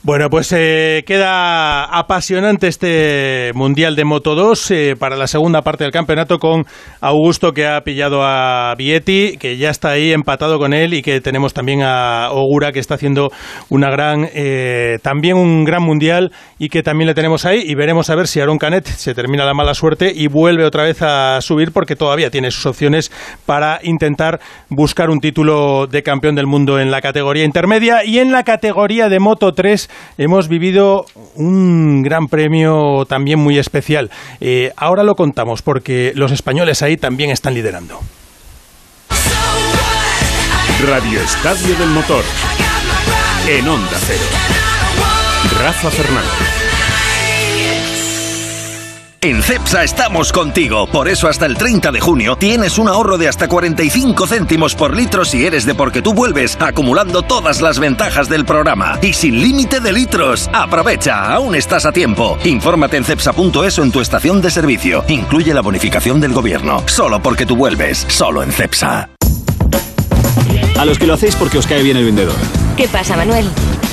[0.06, 5.86] Bueno, pues eh, queda apasionante este Mundial de Moto 2 eh, para la segunda parte
[5.86, 6.66] del campeonato con
[7.00, 11.22] Augusto que ha pillado a Vietti, que ya está ahí empatado con él y que
[11.22, 13.32] tenemos también a Ogura que está haciendo
[13.70, 17.64] una gran, eh, también un gran Mundial y que también le tenemos ahí.
[17.66, 20.84] Y veremos a ver si Aaron Canet se termina la mala suerte y vuelve otra
[20.84, 23.10] vez a subir porque todavía tiene sus opciones
[23.46, 28.04] para intentar buscar un título de campeón del mundo en la categoría intermedia.
[28.04, 34.10] Y en la categoría de Moto 3 hemos vivido un gran premio también muy especial.
[34.40, 38.00] Eh, ahora lo contamos porque los españoles ahí también están liderando.
[40.88, 42.24] Radio Estadio del Motor.
[43.48, 44.26] En Onda Cero.
[45.60, 46.63] Rafa Fernández.
[49.24, 53.30] En CEPSA estamos contigo, por eso hasta el 30 de junio tienes un ahorro de
[53.30, 58.28] hasta 45 céntimos por litro si eres de porque tú vuelves, acumulando todas las ventajas
[58.28, 60.50] del programa y sin límite de litros.
[60.52, 62.38] Aprovecha, aún estás a tiempo.
[62.44, 65.06] Infórmate en cepsa.es o en tu estación de servicio.
[65.08, 66.84] Incluye la bonificación del gobierno.
[66.86, 69.10] Solo porque tú vuelves, solo en CEPSA.
[70.78, 72.36] A los que lo hacéis porque os cae bien el vendedor.
[72.76, 73.48] ¿Qué pasa, Manuel?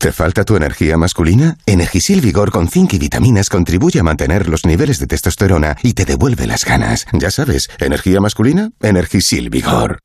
[0.00, 1.58] ¿Te falta tu energía masculina?
[1.66, 6.06] Energisil Vigor con zinc y vitaminas contribuye a mantener los niveles de testosterona y te
[6.06, 7.06] devuelve las ganas.
[7.12, 9.98] Ya sabes, energía masculina, Energisil Vigor.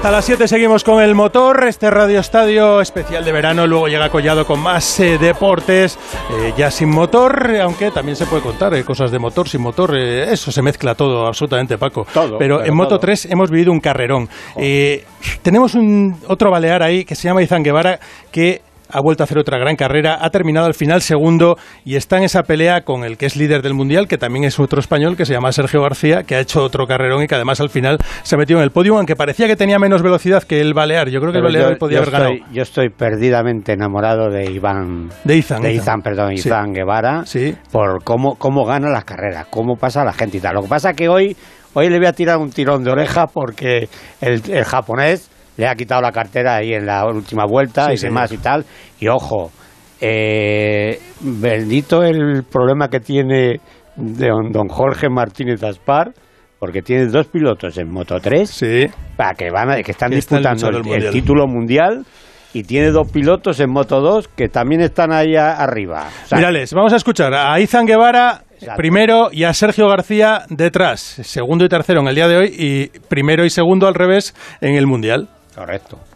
[0.00, 4.08] Hasta las 7 seguimos con el motor, este Radio Estadio especial de verano, luego llega
[4.08, 5.98] Collado con más eh, deportes,
[6.30, 9.94] eh, ya sin motor, aunque también se puede contar eh, cosas de motor, sin motor,
[9.94, 12.06] eso se mezcla todo, absolutamente Paco.
[12.14, 13.00] Todo, pero, pero en Moto todo.
[13.00, 14.30] 3 hemos vivido un carrerón.
[15.42, 18.00] Tenemos un otro balear ahí que se llama Izan Guevara,
[18.32, 18.62] que
[18.92, 22.24] ha vuelto a hacer otra gran carrera, ha terminado al final segundo y está en
[22.24, 25.24] esa pelea con el que es líder del mundial, que también es otro español, que
[25.26, 28.34] se llama Sergio García, que ha hecho otro carrerón y que además al final se
[28.34, 31.08] ha metido en el podio, aunque parecía que tenía menos velocidad que el balear.
[31.08, 32.34] Yo creo que el balear yo- podía yo haber ganado.
[32.52, 35.08] Yo estoy perdidamente enamorado de Iván.
[35.24, 36.02] De Izan, De Izan.
[36.02, 36.48] Perdón, Sí.
[36.48, 37.24] Izan Guevara.
[37.72, 40.54] Por cómo, cómo gana las carreras, cómo pasa la gente y tal.
[40.54, 41.36] Lo que pasa que hoy,
[41.74, 43.88] hoy le voy a tirar un tirón de oreja porque
[44.20, 47.96] el, el japonés le ha quitado la cartera ahí en la última vuelta Sí, y
[47.98, 48.14] señor.
[48.14, 48.64] demás y tal.
[48.98, 49.50] Y ojo,
[50.00, 53.60] eh, bendito el problema que tiene
[53.96, 56.12] don, don Jorge Martínez Aspar.
[56.58, 58.60] Porque tiene dos pilotos en Moto 3
[59.16, 62.04] para que, van a- que están Que están disputando el, título mundial
[62.52, 66.08] y tiene dos pilotos en Moto 2 que también están ahí a- arriba.
[66.24, 68.42] O sea, Mirales, vamos a escuchar a Izan Guevara
[68.76, 72.88] primero y a Sergio García detrás, segundo y tercero en el día de hoy y
[73.08, 75.30] primero y segundo al revés en el mundial.
[75.60, 76.09] Correcto.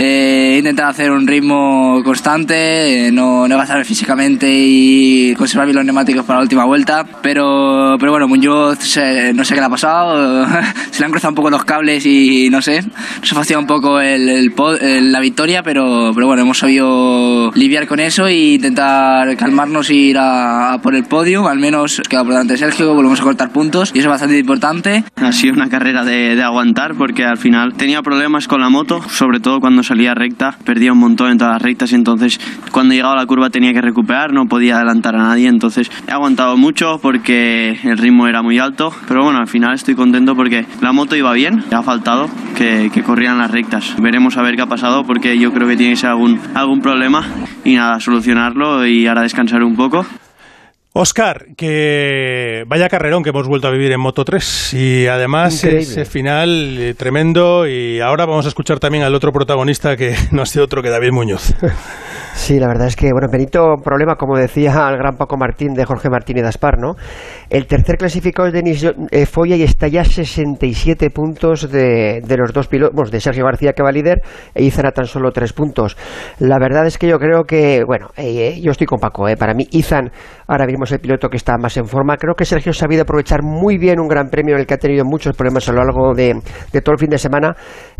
[0.00, 5.84] Eh, intentar hacer un ritmo constante, eh, no, no gastarme físicamente y conservar bien los
[5.84, 7.04] neumáticos para la última vuelta.
[7.20, 10.46] Pero, pero bueno, Muñoz se- no sé qué le ha pasado,
[10.92, 13.66] se le han cruzado un poco los cables y no sé, nos ha fastidiado un
[13.66, 18.54] poco el, el pod- la victoria, pero, pero bueno, hemos sabido lidiar con eso e
[18.54, 21.48] intentar calmarnos e ir a, a por el podio.
[21.48, 25.02] Al menos queda por delante Sergio, volvemos a cortar puntos y eso es bastante importante.
[25.16, 29.02] Ha sido una carrera de, de aguantar porque al final tenía problemas con la moto,
[29.08, 32.94] sobre todo cuando salía recta, perdía un montón en todas las rectas y entonces cuando
[32.94, 36.56] llegaba a la curva tenía que recuperar, no podía adelantar a nadie, entonces he aguantado
[36.56, 40.92] mucho porque el ritmo era muy alto, pero bueno, al final estoy contento porque la
[40.92, 43.94] moto iba bien, ha faltado que, que corrieran las rectas.
[44.00, 46.80] Veremos a ver qué ha pasado porque yo creo que tiene que ser algún, algún
[46.80, 47.26] problema
[47.64, 50.04] y nada, solucionarlo y ahora descansar un poco.
[51.00, 55.82] Oscar, que vaya carrerón que hemos vuelto a vivir en Moto 3 y además Increíble.
[55.82, 60.42] ese final eh, tremendo y ahora vamos a escuchar también al otro protagonista que no
[60.42, 61.54] ha sido otro que David Muñoz.
[62.38, 65.84] Sí, la verdad es que, bueno, Benito, problema, como decía el gran Paco Martín de
[65.84, 66.94] Jorge Martínez Aspar, ¿no?
[67.50, 72.36] El tercer clasificado es Denis eh, Foya y está ya a 67 puntos de, de
[72.36, 74.22] los dos pilotos, de Sergio García que va líder
[74.54, 75.96] e Izan a tan solo tres puntos.
[76.38, 79.52] La verdad es que yo creo que, bueno, eh, yo estoy con Paco, eh, para
[79.52, 80.12] mí Izan
[80.48, 82.16] ahora mismo el piloto que está más en forma.
[82.16, 84.78] Creo que Sergio ha sabido aprovechar muy bien un gran premio en el que ha
[84.78, 86.40] tenido muchos problemas a lo largo de
[86.82, 87.54] todo el fin de semana,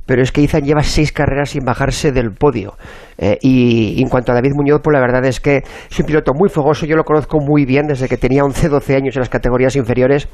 [0.08, 2.78] pero es que Izan lleva seis carreras sin bajarse del podio.
[3.18, 5.58] Eh, y, en cuanto a David Muñoz, pues la verdad es que
[5.90, 9.16] es un piloto muy fogoso, yo lo conozco muy bien desde que tenía 11-12 años
[9.16, 10.28] en las categorías inferiores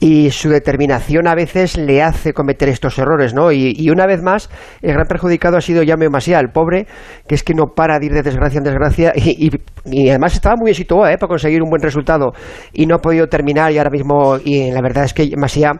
[0.00, 3.52] y su determinación a veces le hace cometer estos errores, ¿no?
[3.52, 4.48] Y, y una vez más,
[4.80, 6.86] el gran perjudicado ha sido Jaume Masia, el pobre,
[7.28, 9.50] que es que no para de ir de desgracia en desgracia y,
[9.84, 11.18] y- además estaba muy situado ¿eh?
[11.18, 12.32] para conseguir un buen resultado
[12.72, 15.72] y no ha podido terminar y ahora mismo, y la verdad es que Masia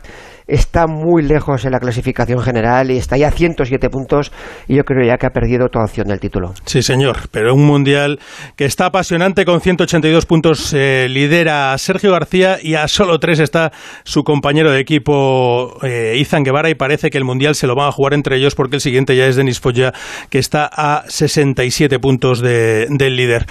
[0.47, 4.33] está muy lejos en la clasificación general y está ya a 107 puntos
[4.69, 6.53] y yo creo ya que ha perdido toda opción del título.
[6.65, 8.19] Sí, señor, pero un mundial
[8.57, 13.39] que está apasionante con 182 puntos eh, lidera a Sergio García y a solo tres
[13.41, 13.73] está
[14.05, 17.89] su compañero de equipo eh, Izan Guevara y parece que el mundial se lo van
[17.89, 19.93] a jugar entre ellos porque el siguiente ya es Denis Foya
[20.31, 23.47] que está a 67 puntos de- del líder.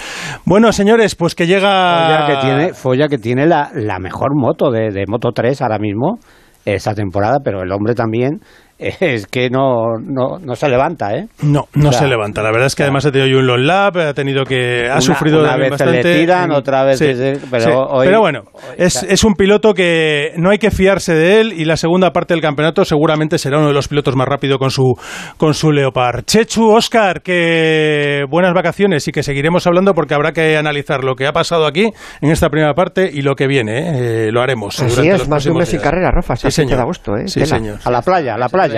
[0.45, 4.71] Bueno, señores, pues que llega Foya que tiene, Foya que tiene la, la mejor moto
[4.71, 6.17] de, de Moto 3 ahora mismo,
[6.65, 8.41] esta temporada, pero el hombre también
[8.99, 11.27] es que no, no, no se levanta, ¿eh?
[11.43, 12.41] No, no O sea, se levanta.
[12.41, 15.01] La verdad es que además ha tenido un long lap, ha tenido que ha Una-
[15.01, 16.03] sufrido una vez bastante.
[16.03, 17.13] le tiran, otra vez Sí,
[17.49, 17.69] pero sí.
[17.73, 18.43] hoy- Pero bueno,
[18.77, 22.33] es, es un piloto que no hay que fiarse de él y la segunda parte
[22.33, 24.93] del campeonato seguramente será uno de los pilotos más rápido con su
[25.37, 26.23] con su Leopard.
[26.25, 31.27] Chechu, Oscar, que buenas vacaciones y que seguiremos hablando porque habrá que analizar lo que
[31.27, 31.89] ha pasado aquí
[32.21, 33.79] en esta primera parte y lo que viene.
[33.79, 34.27] ¿eh?
[34.27, 34.79] Eh, lo haremos.
[34.79, 36.67] Así es, los más de un mes sin carrera, Rafa, Sí, hasta el 15 de
[36.67, 36.81] señor.
[36.81, 37.27] agosto, ¿eh?
[37.27, 37.79] Sí, señor.
[37.83, 38.70] A la playa, a la playa.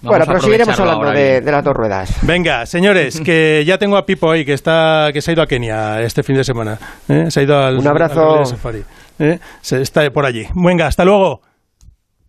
[0.00, 2.18] Bueno, pero seguiremos hablando de, las dos ruedas.
[2.22, 5.46] Venga, señores, que ya tengo a Pipo ahí, que está que se ha ido a
[5.46, 6.78] Kenia este fin de semana.
[7.08, 7.26] ¿eh?
[7.30, 8.38] Se ha ido al Un abrazo.
[8.38, 8.84] al Safari.
[9.18, 9.38] ¿eh?
[9.60, 10.46] Se está por allí.
[10.54, 11.40] Venga, hasta luego.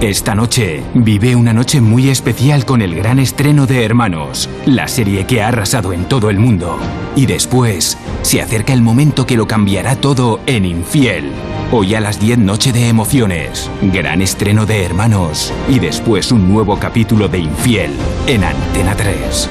[0.00, 5.26] Esta noche vive una noche muy especial con el gran estreno de Hermanos, la serie
[5.26, 6.78] que ha arrasado en todo el mundo.
[7.16, 11.32] Y después se acerca el momento que lo cambiará todo en Infiel.
[11.72, 16.78] Hoy a las 10 noche de emociones, gran estreno de Hermanos y después un nuevo
[16.78, 17.90] capítulo de Infiel
[18.28, 19.50] en Antena 3.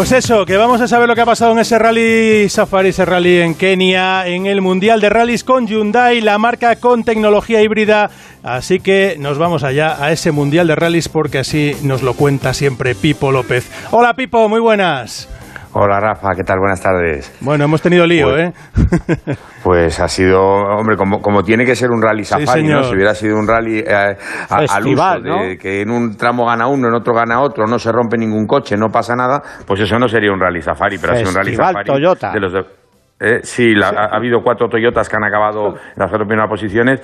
[0.00, 3.04] Pues eso, que vamos a saber lo que ha pasado en ese rally Safari, ese
[3.04, 8.10] rally en Kenia, en el Mundial de Rallys con Hyundai, la marca con tecnología híbrida.
[8.42, 12.54] Así que nos vamos allá a ese Mundial de Rallys porque así nos lo cuenta
[12.54, 13.70] siempre Pipo López.
[13.90, 15.28] Hola Pipo, muy buenas.
[15.72, 16.58] Hola Rafa, ¿qué tal?
[16.58, 17.32] Buenas tardes.
[17.40, 19.36] Bueno, hemos tenido lío, Pues- ¿eh?
[19.62, 22.82] Pues ha sido, hombre, como, como tiene que ser un rally safari, ¿no?
[22.82, 24.16] Si hubiera sido un rally eh,
[24.48, 27.78] a- al uso, de que en un tramo gana uno, en otro gana otro, no
[27.78, 31.12] se rompe ningún coche, no pasa nada, pues eso no sería un rally safari, pero
[31.12, 32.32] ha sido un rally safari Toyota.
[32.32, 32.64] de los de-
[33.20, 36.48] eh, sí, la- ha, ha habido cuatro Toyotas que han acabado en las cuatro primeras
[36.48, 37.00] posiciones,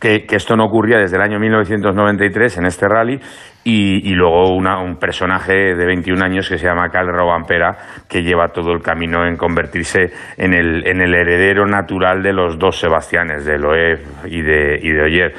[0.00, 3.20] que, que esto no ocurría desde el año 1993 en este rally,
[3.64, 7.76] y, y luego una- un personaje de 21 años que se llama Cal Robampera,
[8.08, 12.58] que lleva todo el camino en convertirse en el, en el heredero natural de los
[12.58, 15.34] dos Sebastianes, de Loeb y de, y de Oyer.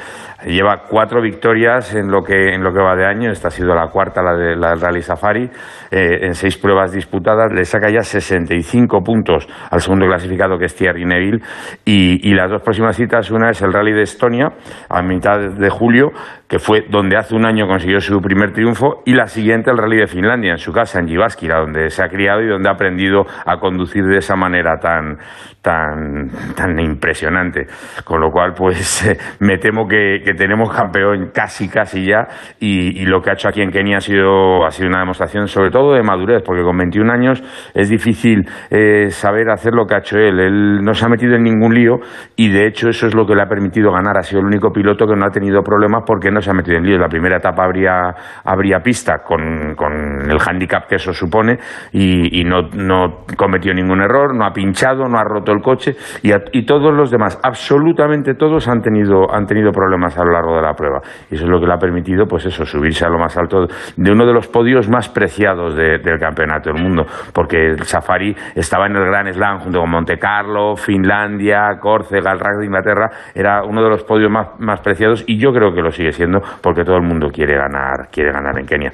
[0.46, 3.30] Lleva cuatro victorias en lo que en lo que va de año.
[3.32, 5.44] Esta ha sido la cuarta, la, de, la del Rally Safari,
[5.92, 7.52] eh, en seis pruebas disputadas.
[7.52, 11.42] Le saca ya 65 puntos al segundo clasificado, que es Thierry Neville.
[11.84, 14.54] Y, y las dos próximas citas, una es el Rally de Estonia,
[14.90, 16.12] a mitad de julio,
[16.50, 19.98] que fue donde hace un año consiguió su primer triunfo, y la siguiente el Rally
[19.98, 23.26] de Finlandia, en su casa, en Jyväskylä, donde se ha criado y donde ha aprendido
[23.46, 25.20] a conducir de esa manera tan,
[25.62, 27.68] tan, tan impresionante.
[28.04, 32.28] Con lo cual, pues eh, me temo que, tenemos campeón casi, casi ya,
[32.60, 35.48] y, y lo que ha hecho aquí en Kenia ha sido, ha sido una demostración
[35.48, 37.44] sobre todo de madurez, porque con 21 años
[37.76, 40.40] es difícil eh, saber hacer lo que ha hecho él.
[40.40, 42.00] Él no se ha metido en ningún lío
[42.36, 44.18] y de hecho eso es lo que le ha permitido ganar.
[44.18, 46.78] Ha sido el único piloto que no ha tenido problemas porque no se ha metido
[46.78, 46.98] en lío.
[46.98, 48.14] La primera etapa habría,
[48.44, 51.58] habría pista con, con el hándicap que eso supone
[51.92, 56.32] y, no, no cometió ningún error, no ha pinchado, no ha roto el coche y,
[56.58, 60.62] y todos los demás, absolutamente todos han tenido, han tenido problemas a lo largo de
[60.62, 61.00] la prueba.
[61.30, 63.68] Y eso es lo que le ha permitido, pues eso, subirse a lo más alto
[63.96, 68.36] de uno de los podios más preciados de- del campeonato del mundo, porque el Safari
[68.56, 73.10] estaba en el Gran Slam junto con Monte Carlo, Finlandia, Córcega, el Rally de Inglaterra,
[73.34, 76.29] era uno de los podios más, más preciados y yo creo que lo sigue siendo
[76.62, 78.92] porque todo el mundo quiere ganar, quiere ganar en Kenia.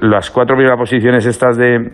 [0.00, 1.90] Las cuatro primeras posiciones estas de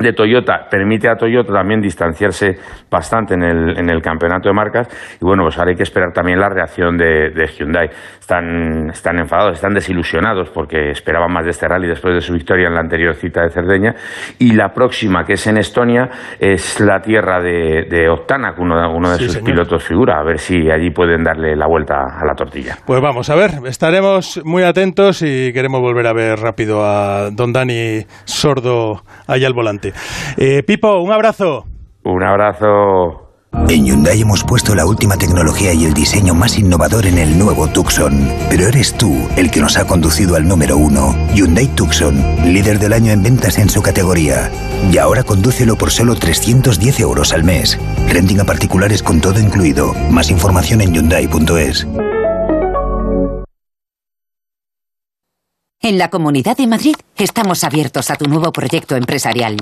[0.00, 2.56] de Toyota permite a Toyota también distanciarse
[2.90, 4.88] bastante en el, en el campeonato de marcas
[5.20, 7.88] y bueno, pues ahora hay que esperar también la reacción de, de Hyundai.
[8.20, 12.68] Están, están enfadados, están desilusionados porque esperaban más de este rally después de su victoria
[12.68, 13.94] en la anterior cita de Cerdeña
[14.38, 18.86] y la próxima, que es en Estonia, es la tierra de, de Oktanak, uno, de-
[18.88, 19.46] uno de Sí, sus señor.
[19.50, 22.76] pilotos figura, a ver si allí pueden darle la vuelta a la tortilla.
[22.86, 27.52] Pues vamos a ver, estaremos muy atentos y queremos volver a ver rápido a don
[27.52, 29.89] Dani sordo allá al volante.
[30.36, 31.66] Eh, Pipo, un abrazo.
[32.04, 33.30] Un abrazo.
[33.68, 37.68] En Hyundai hemos puesto la última tecnología y el diseño más innovador en el nuevo
[37.68, 38.28] Tucson.
[38.48, 41.14] Pero eres tú el que nos ha conducido al número uno.
[41.34, 44.50] Hyundai Tucson, líder del año en ventas en su categoría.
[44.92, 47.78] Y ahora condúcelo por solo 310 euros al mes.
[48.08, 49.94] Renting a particulares con todo incluido.
[50.10, 51.86] Más información en Hyundai.es.
[55.82, 59.56] En la Comunidad de Madrid estamos abiertos a tu nuevo proyecto empresarial.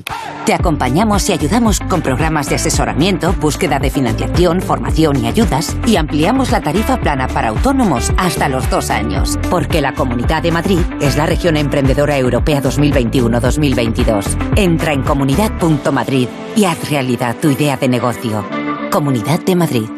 [0.45, 5.95] Te acompañamos y ayudamos con programas de asesoramiento, búsqueda de financiación, formación y ayudas y
[5.95, 9.39] ampliamos la tarifa plana para autónomos hasta los dos años.
[9.49, 14.57] Porque la Comunidad de Madrid es la región emprendedora europea 2021-2022.
[14.57, 18.45] Entra en comunidad.madrid y haz realidad tu idea de negocio.
[18.91, 19.98] Comunidad de Madrid.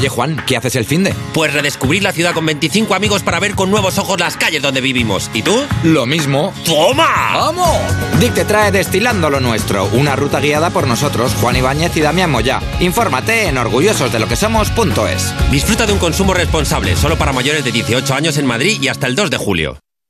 [0.00, 1.14] Oye Juan, ¿qué haces el fin de?
[1.34, 4.80] Pues redescubrir la ciudad con 25 amigos para ver con nuevos ojos las calles donde
[4.80, 5.30] vivimos.
[5.34, 5.54] ¿Y tú?
[5.84, 6.54] Lo mismo.
[6.64, 7.32] ¡Toma!
[7.34, 7.76] ¡Vamos!
[8.18, 12.30] Dick te trae Destilando lo Nuestro, una ruta guiada por nosotros, Juan Ibáñez y Damián
[12.30, 12.62] Moya.
[12.80, 15.50] Infórmate en orgullososdeloquesomos.es.
[15.50, 19.06] Disfruta de un consumo responsable, solo para mayores de 18 años en Madrid y hasta
[19.06, 19.89] el 2 de julio.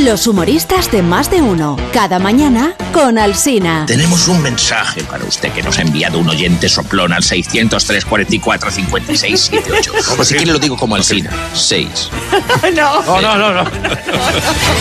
[0.00, 3.84] Los humoristas de más de uno, cada mañana con Alsina.
[3.86, 8.70] Tenemos un mensaje para usted que nos ha enviado un oyente soplón al 603 44
[8.70, 9.92] 56 78.
[10.18, 11.30] O si quiere lo digo como Alsina.
[11.52, 12.08] 6.
[12.74, 13.02] no.
[13.02, 13.70] No, no, no, no.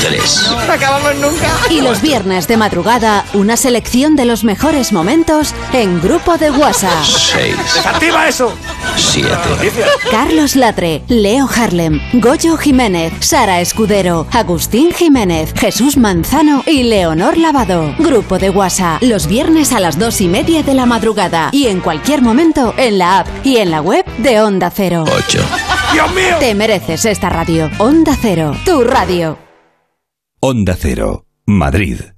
[0.02, 0.50] 3.
[0.50, 1.58] No acabamos nunca.
[1.70, 7.04] Y los viernes de madrugada, una selección de los mejores momentos en grupo de WhatsApp.
[7.04, 7.58] 6.
[7.58, 8.54] ¡Desactiva eso!
[8.96, 9.30] 7.
[10.10, 17.96] Carlos Latre, Leo Harlem, Goyo Jiménez, Sara Escudero, Agustín Jiménez, Jesús Manzano y Leonor Lavado.
[17.98, 21.80] Grupo de WhatsApp, los viernes a las dos y media de la madrugada y en
[21.80, 25.06] cualquier momento en la app y en la web de Onda Cero.
[25.08, 25.40] 8.
[25.94, 26.36] ¡Dios mío!
[26.40, 27.72] Te mereces esta radio.
[27.80, 29.40] Onda Cero, tu radio.
[30.40, 32.11] Onda Cero, Madrid.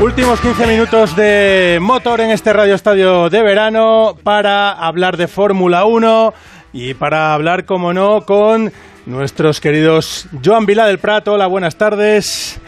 [0.00, 5.84] Últimos 15 minutos de motor en este Radio Estadio de verano para hablar de Fórmula
[5.84, 6.32] 1
[6.72, 8.72] y para hablar, como no, con
[9.06, 11.32] nuestros queridos Joan Vila del Prato.
[11.32, 12.60] Hola, buenas tardes.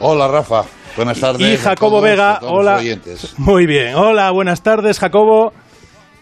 [0.00, 0.64] Hola, Rafa.
[0.96, 1.40] Buenas tardes.
[1.40, 2.34] Y a Jacobo todos, Vega.
[2.36, 2.76] a todos los Hola.
[2.76, 3.34] oyentes.
[3.38, 3.94] Muy bien.
[3.94, 5.52] Hola, buenas tardes, Jacobo.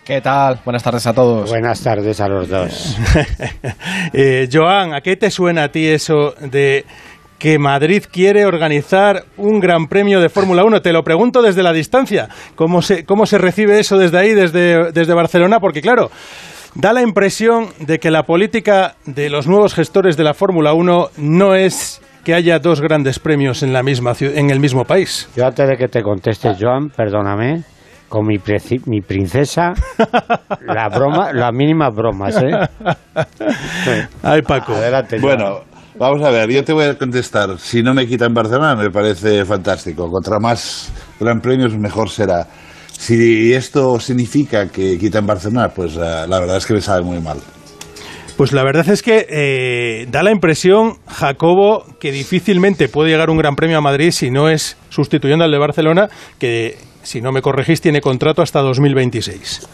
[0.05, 0.61] ¿Qué tal?
[0.65, 1.51] Buenas tardes a todos.
[1.51, 2.97] Buenas tardes a los dos.
[4.13, 6.85] Eh, Joan, ¿a qué te suena a ti eso de
[7.47, 10.83] que Madrid quiere organizar un gran premio de Fórmula 1?
[10.83, 12.29] Te lo pregunto desde la distancia.
[12.57, 15.61] ¿Cómo se, cómo se recibe eso desde ahí, desde, desde Barcelona?
[15.61, 16.11] Porque claro,
[16.75, 21.11] da la impresión de que la política de los nuevos gestores de la Fórmula 1
[21.19, 25.29] no es que haya dos grandes premios en, la misma, en el mismo país.
[25.37, 27.63] Yo antes de que te contestes, Joan, perdóname,
[28.09, 28.39] con mi,
[28.87, 29.73] mi princesa,
[30.63, 32.59] la broma, las mínimas bromas, ¿eh?
[34.25, 34.73] Ay, Paco.
[34.73, 35.21] Adelante.
[35.21, 35.61] Bueno,
[35.99, 37.59] vamos a ver, yo te voy a contestar.
[37.59, 40.09] Si no me quitan Barcelona, me parece fantástico.
[40.11, 42.47] Contra más gran premios, mejor será.
[42.91, 47.21] Si esto significa que quitan Barcelona, pues eh, la verdad es que me sabe muy
[47.21, 47.39] mal.
[48.37, 53.39] Pues la verdad es que eh, da la impresión, Jacobo, que difícilmente puede llegar un
[53.39, 57.41] Gran Premio a Madrid si no es sustituyendo al de Barcelona, que si no me
[57.41, 59.67] corregís tiene contrato hasta 2026.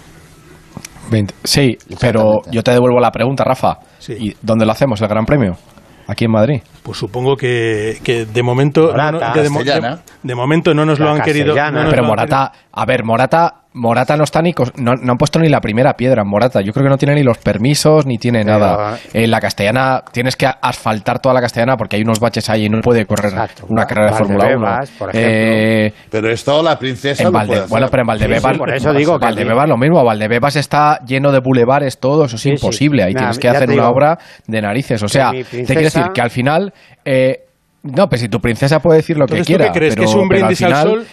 [1.10, 1.34] 20.
[1.42, 3.78] Sí, pero yo te devuelvo la pregunta, Rafa.
[4.08, 5.56] ¿Y dónde lo hacemos, el Gran Premio?
[6.12, 6.60] Aquí en Madrid.
[6.82, 9.80] Pues supongo que, que de momento Morata, no, no- que de, de-
[10.22, 11.54] de momento no nos lo han querido.
[11.70, 15.16] no nos pero Morata, a ver, Morata, Morata no está ni cos- no, no han
[15.16, 16.60] puesto ni la primera piedra en Morata.
[16.60, 18.98] Yo creo que no tiene ni los permisos ni tiene nada.
[19.14, 22.68] En la Castellana tienes que asfaltar toda la Castellana porque hay unos baches ahí y
[22.68, 23.32] no puede correr
[23.68, 24.60] una carrera de Fórmula 1.
[24.60, 27.70] Valdebebas, por Eh, Pero esto la princesa en lo Valde- puede hacer.
[27.70, 30.04] bueno, pero en Valdebebas, por eso digo que- Valdebebas lo mismo.
[30.04, 33.02] Valdebebas está lleno de bulevares, todo eso es imposible.
[33.04, 35.02] Ahí Nah, tienes que hacer una obra de narices.
[35.02, 36.72] O sea, te quiero decir que al final.
[37.04, 37.46] eh,
[37.84, 39.72] no, pero si tu princesa puede decir lo que Entonces, ¿tú quiera.
[39.72, 39.94] qué crees?
[39.96, 41.06] pero, ¿Que es un al brindis al sol?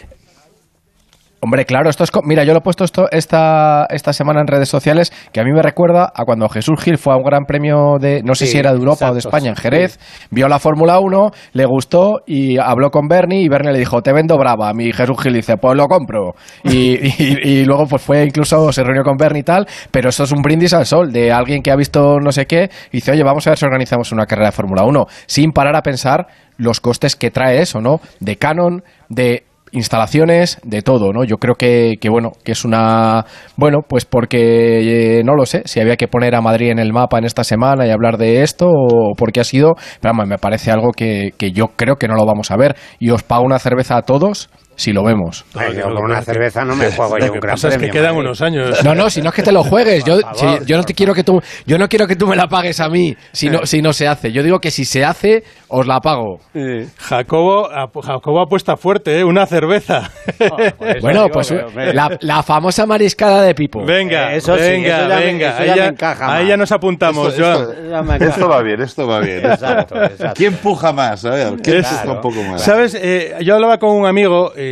[1.41, 2.09] Hombre, claro, esto es.
[2.25, 5.51] Mira, yo lo he puesto esto esta, esta semana en redes sociales, que a mí
[5.53, 8.21] me recuerda a cuando Jesús Gil fue a un gran premio de.
[8.23, 9.99] No sé Sí, si era de Europa o de España, en Jerez,
[10.31, 13.41] vio la Fórmula 1, le gustó y habló con Bernie.
[13.41, 14.69] Y Bernie le dijo: Te vendo brava.
[14.69, 16.33] A mí Jesús Gil dice: Pues lo compro.
[16.65, 19.65] Y, y- y luego, pues fue incluso, se reunió con Bernie y tal.
[19.91, 22.69] Pero eso es un brindis al sol de alguien que ha visto no sé qué.
[22.91, 25.05] Y dice: Oye, vamos a ver si organizamos una carrera de Fórmula 1.
[25.25, 26.27] Sin parar a pensar
[26.57, 28.01] los costes que trae eso, ¿no?
[28.19, 31.23] De Canon, de instalaciones, de todo, ¿no?
[31.23, 33.25] Yo creo que, que bueno, que es una...
[33.55, 36.93] Bueno, pues porque eh, no lo sé, si había que poner a Madrid en el
[36.93, 40.27] mapa en esta semana y hablar de esto o por qué ha sido, pero vamos,
[40.27, 42.75] me parece algo que, que yo creo que no lo vamos a ver.
[42.99, 44.49] Y os pago una cerveza a todos
[44.79, 45.43] si lo vemos.
[45.55, 47.79] Ay, yo con una cerveza no me juego yo un que gran pasa es que
[47.79, 48.25] premio, quedan Madrid.
[48.27, 48.83] unos años.
[48.85, 50.03] No, no, si no es que te lo juegues.
[50.09, 52.47] Yo, si- yo no te quiero que tú, yo no quiero que tú me la
[52.47, 54.31] pagues a mí si no, si no se hace.
[54.31, 56.39] Yo digo que si se hace, os la pago.
[56.97, 57.67] Jacobo,
[58.01, 59.23] Jacobo apuesta fuerte, ¿eh?
[59.23, 60.09] Una cerveza.
[61.01, 61.53] Bueno, pues
[61.93, 63.83] la, la famosa mariscada de Pipo.
[63.85, 65.49] Venga, Eso sí, venga, eso ya me- venga.
[65.49, 67.61] eso ahí ya ya- me encaja ahí ya nos apuntamos, Esto- Joan.
[67.61, 68.25] esto- me.
[68.29, 69.45] Esto va bien, esto va bien.
[69.45, 70.33] Exacto, exacto.
[70.35, 71.25] ¿Quién puja más?
[71.25, 72.61] A ver, ¿quién Es- puja un poco más?
[72.61, 72.95] ¿Sabes?
[72.95, 74.68] Eh, yo hablaba con un amigo eh,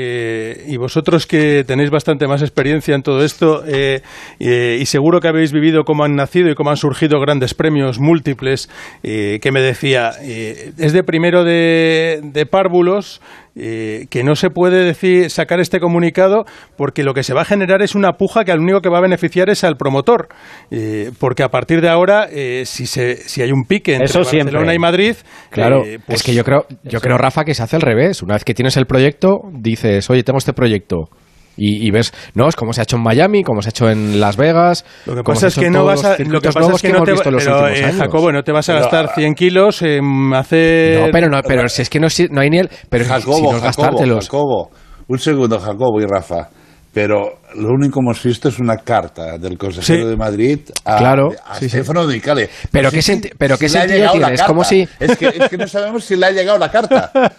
[0.67, 4.01] y vosotros que tenéis bastante más experiencia en todo esto eh,
[4.39, 7.99] eh, y seguro que habéis vivido cómo han nacido y cómo han surgido grandes premios
[7.99, 8.69] múltiples,
[9.03, 13.21] eh, que me decía, eh, es de primero de, de párvulos.
[13.57, 16.45] Eh, que no se puede decir sacar este comunicado
[16.75, 18.99] porque lo que se va a generar es una puja que al único que va
[18.99, 20.27] a beneficiar es al promotor
[20.71, 24.19] eh, porque a partir de ahora eh, si se si hay un pique entre Eso
[24.19, 24.75] Barcelona siempre.
[24.75, 25.15] y Madrid
[25.49, 28.21] Claro, eh, pues es que yo creo, yo creo, Rafa, que se hace al revés.
[28.21, 31.09] Una vez que tienes el proyecto, dices, oye, tengo este proyecto.
[31.57, 33.89] Y, y ves, no, es como se ha hecho en Miami, como se ha hecho
[33.89, 34.85] en Las Vegas.
[35.05, 37.15] Lo que pasa es que no vas a, lo que pasa es que, no te,
[37.15, 37.95] pero, últimos eh, años.
[37.97, 41.01] Jacobo, no te vas a Pero, gastar ah, 100 kilos en hacer...
[41.01, 43.09] No, pero no, pero si es que no, si- no hay ni el, pero si-
[43.09, 44.25] Jacobo, si no es Jacobo, gastártelos.
[44.25, 44.69] Jacobo.
[45.07, 46.49] Un segundo, Jacobo y Rafa.
[46.97, 50.09] Pero lo único que hemos visto es una carta del consejero Sí.
[50.09, 51.69] de Madrid a, Claro, a sí, sí.
[51.69, 52.49] Stefano Dicale.
[52.71, 55.15] Pero Si qué es que- senti- pero si qué sentido tiene, es como si- Es
[55.15, 57.11] que, es que no sabemos si le ha llegado la carta.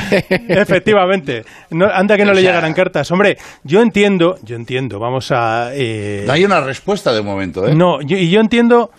[0.48, 1.44] Efectivamente.
[1.70, 3.10] No, anda que no O le llegaran cartas.
[3.10, 5.70] Hombre, yo entiendo, yo entiendo, vamos a...
[5.74, 7.74] eh, No hay una respuesta de momento, ¿eh?
[7.74, 8.90] No, yo- y yo entiendo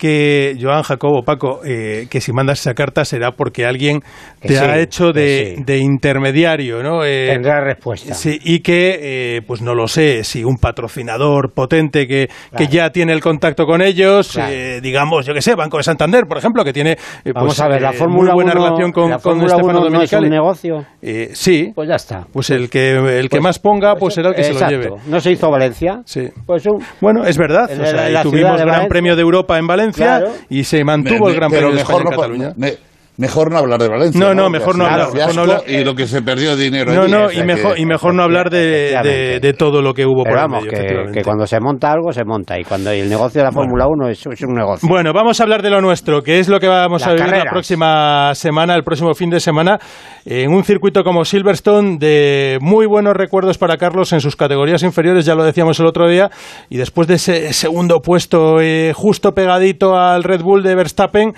[0.00, 4.00] que, Joan, Jacobo, Paco, eh, que si mandas esa carta será porque alguien
[4.40, 5.62] Que te sí, ha hecho de, que sí.
[5.64, 7.04] de intermediario, ¿no?
[7.04, 8.14] Eh, Tendrá respuesta.
[8.14, 8.98] Sí, y que,
[9.36, 13.66] eh, pues no lo sé, si un patrocinador potente que, que ya tiene el contacto
[13.66, 14.52] con ellos, Claro.
[14.52, 16.92] eh, digamos, yo que sé, Banco de Santander, por ejemplo, que tiene
[17.24, 19.56] eh, Vamos pues, a ver, la Fórmula muy buena 1 relación con, la con Fórmula
[19.56, 20.86] 1 no es un negocio.
[21.02, 22.26] Eh, sí, Pues ya está.
[22.32, 24.90] pues el que, el que Pues- más ponga, pues será el que se lo lleve.
[25.06, 26.02] No se hizo Valencia.
[26.04, 26.28] Sí.
[26.46, 27.70] Pues un, Bueno, es verdad.
[27.70, 28.88] En o sea, la- y la tuvimos Gran Valencia.
[28.88, 30.32] Premio de Europa en Valencia Claro.
[30.50, 32.52] y se mantuvo Me- el Gran Premio de España mejor en no, Cataluña.
[32.56, 32.89] me-
[33.20, 34.18] mejor no hablar de Valencia.
[34.20, 35.62] No, no, mejor no hablar, mejor no hablar.
[35.68, 37.80] Y lo que se perdió de dinero No, allí, no, o sea y mejor, que-
[37.82, 40.64] y mejor no hablar de, de, de todo lo que hubo Pero por el vamos,
[40.64, 42.58] medio, que, que cuando se monta algo, se monta.
[42.58, 44.88] Y cuando el negocio de la Fórmula 1 es, es un negocio.
[44.88, 47.26] Bueno, vamos a hablar de lo nuestro, que es lo que vamos Las a vivir
[47.26, 47.52] la carreras.
[47.52, 49.78] próxima semana, el próximo fin de semana,
[50.24, 55.26] en un circuito como Silverstone, de muy buenos recuerdos para Carlos en sus categorías inferiores,
[55.26, 56.30] ya lo decíamos el otro día,
[56.70, 61.32] y después de ese segundo puesto eh, justo pegadito al Red Bull de Verstappen,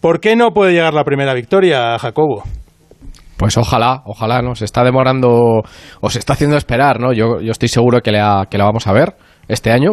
[0.00, 2.42] ¿por qué no puede llegar la primera victoria, Jacobo?
[3.36, 4.56] Pues ojalá, ojalá, ¿no?
[4.56, 5.62] Se está demorando
[6.00, 7.12] o se está haciendo esperar, ¿no?
[7.12, 9.14] Yo, yo estoy seguro que la, que la vamos a ver
[9.46, 9.92] este año,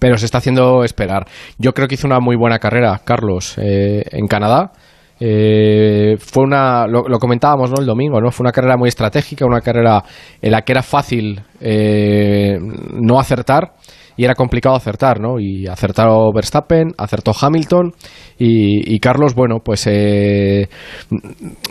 [0.00, 1.26] pero se está haciendo esperar.
[1.58, 4.72] Yo creo que hizo una muy buena carrera, Carlos, eh, en Canadá.
[5.20, 7.78] Eh, fue una, lo, comentábamos ¿no?
[7.78, 8.30] el domingo, ¿no?
[8.30, 10.02] Fue una carrera muy estratégica, una carrera
[10.40, 13.72] en la que era fácil eh, no acertar
[14.16, 15.38] y era complicado acertar, ¿no?
[15.38, 17.92] Y acertó Verstappen, acertó Hamilton
[18.38, 20.68] y, Carlos, bueno, pues eh,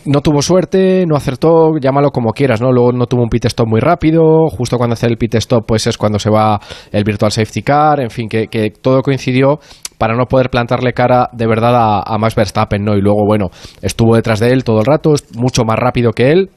[0.06, 2.72] no tuvo suerte, no acertó, llámalo como quieras, ¿no?
[2.72, 5.88] Luego no tuvo un pit stop muy rápido, justo cuando hace el pit stop, pues
[5.88, 6.60] es cuando se va
[6.92, 8.48] el virtual safety car, en fin, que,
[8.82, 9.60] todo coincidió
[9.98, 12.96] para no poder plantarle cara de verdad a, a Verstappen, ¿no?
[12.96, 13.50] Y luego, bueno,
[13.82, 16.50] estuvo detrás de él todo el rato, es mucho más rápido que él,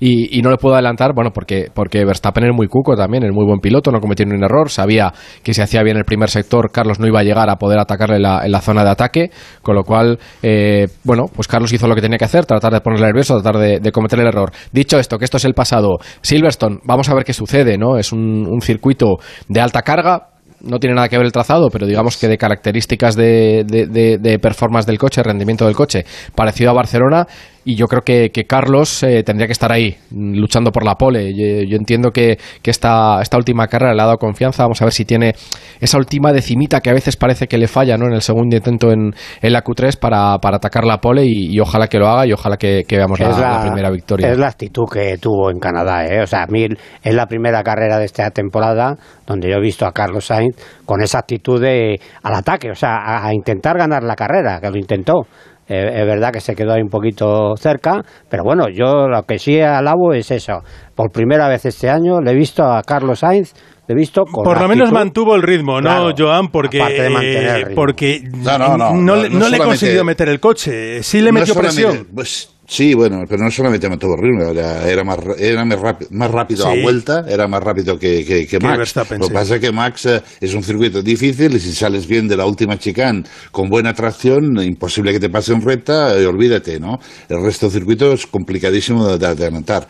[0.00, 3.32] y, y no le puedo adelantar, bueno, porque, porque Verstappen es muy cuco también, es
[3.32, 5.12] muy buen piloto, no cometió ningún error, sabía
[5.42, 8.18] que si hacía bien el primer sector, Carlos no iba a llegar a poder atacarle
[8.18, 9.30] la- en la zona de ataque,
[9.62, 12.80] con lo cual, eh, bueno, pues Carlos hizo lo que tenía que hacer, tratar de
[12.80, 14.50] ponerle nervioso, tratar de, cometer el error.
[14.72, 17.96] Dicho esto, que esto es el pasado, Silverstone, vamos a ver qué sucede, ¿no?
[17.98, 19.16] Es un, un circuito
[19.48, 20.28] de alta carga,
[20.62, 24.18] no tiene nada que ver el trazado, pero digamos que de características de, de- de-
[24.18, 26.04] de performance del coche, rendimiento del coche,
[26.34, 27.26] parecido a Barcelona.
[27.66, 30.94] Y yo creo que, que Carlos eh, tendría que estar ahí, mm, luchando por la
[30.94, 31.34] pole.
[31.34, 34.62] Yo, yo entiendo que, que esta, esta última carrera le ha dado confianza.
[34.62, 35.34] Vamos a ver si tiene
[35.80, 38.06] esa última decimita que a veces parece que le falla ¿no?
[38.06, 39.12] en el segundo intento en,
[39.42, 42.32] en la Q3 para, para atacar la pole y, y ojalá que lo haga y
[42.32, 44.30] ojalá que, que veamos la, primera victoria.
[44.30, 46.22] Es la actitud que tuvo en Canadá, ¿eh?
[46.22, 46.68] O sea, a mí
[47.02, 48.94] es la primera carrera de esta temporada
[49.26, 50.54] donde yo he visto a Carlos Sainz
[50.84, 54.70] con esa actitud de, al ataque, o sea, a, a intentar ganar la carrera, que
[54.70, 55.26] lo intentó.
[55.68, 59.38] Eh, es verdad que se quedó ahí un poquito cerca, pero bueno, yo lo que
[59.38, 60.60] sí alabo es eso.
[60.94, 63.52] Por primera vez este año le he visto a Carlos Sainz,
[63.88, 66.48] le he visto con Por lo menos mantuvo el ritmo, ¿no, Claro, Joan?
[66.48, 67.74] Porque, de mantener el ritmo.
[67.74, 71.20] porque No, no, no, le- no, no no le solamente- consiguió meter el coche, sí
[71.20, 72.06] le metió presión.
[72.14, 76.10] pues, sí, bueno, pero no solamente el ritmo, era, era más, ra- era más, rápido,
[76.12, 76.78] más rápido Sí.
[76.78, 78.94] a vuelta, era más rápido que, que, Max.
[79.18, 82.26] Lo que pasa es que Max eh, es un circuito difícil y si sales bien
[82.28, 86.80] de la última chicane con buena tracción, imposible que te pase en recta, eh, olvídate,
[86.80, 86.98] ¿no?
[87.28, 89.86] El resto del circuito es complicadísimo de, de adelantar.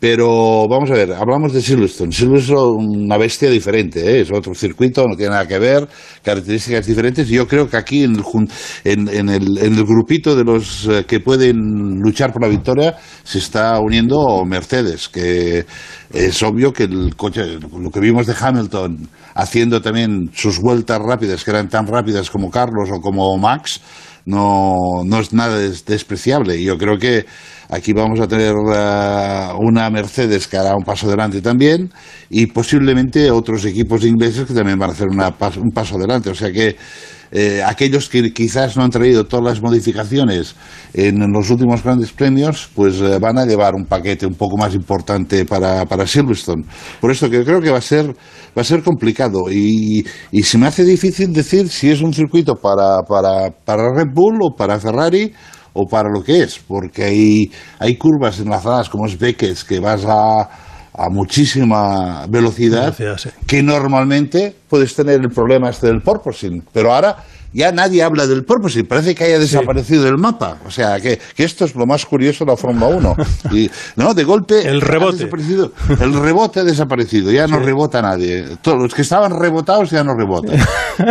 [0.00, 2.12] Pero vamos a ver, hablamos de Silverstone.
[2.12, 4.20] Silverstone una bestia diferente, ¿eh?
[4.22, 5.86] es otro circuito, no tiene nada que ver,
[6.22, 7.28] características diferentes.
[7.28, 8.22] Yo creo que aquí en el,
[8.84, 12.96] en, en el, en el grupito de los eh, que pueden luchar por la victoria
[13.22, 15.66] se está uniendo Mercedes, que
[16.12, 21.44] es obvio que el coche, lo que vimos de Hamilton haciendo también sus vueltas rápidas,
[21.44, 23.80] que eran tan rápidas como Carlos o como Max,
[24.24, 26.60] no, no es nada des- despreciable.
[26.62, 27.26] Yo creo que
[27.68, 31.92] aquí vamos a tener eh, una Mercedes que hará un paso adelante también
[32.30, 36.30] y posiblemente otros equipos ingleses que también van a hacer una pas- un paso adelante.
[36.30, 36.76] O sea que
[37.30, 40.54] eh, aquellos que quizás no han traído todas las modificaciones
[40.94, 44.74] en los últimos grandes premios, pues eh, van a llevar un paquete un poco más
[44.74, 46.64] importante para, para Silverstone.
[47.00, 50.58] Por eso que creo que va a ser, va a ser complicado y, y se
[50.58, 54.78] me hace difícil decir si es un circuito para, para, para Red Bull o para
[54.78, 55.32] Ferrari
[55.74, 60.04] o para lo que es, porque hay, hay curvas enlazadas como es Beckett que vas
[60.06, 60.48] a,
[60.96, 63.30] a muchísima velocidad, Velocidad, sí.
[63.46, 67.24] que normalmente puedes tener el problema este del porpoising, pero ahora
[67.56, 71.44] ya nadie habla del porpoising, parece que haya desaparecido del mapa, o sea, que, que
[71.44, 73.16] esto es lo más curioso de la Fórmula 1.
[73.52, 75.16] Y, no, de golpe El rebote.
[75.18, 75.72] desaparecido.
[76.00, 78.44] el rebote ha desaparecido, ya no rebota nadie.
[78.62, 80.58] Todos los que estaban rebotados ya no rebotan.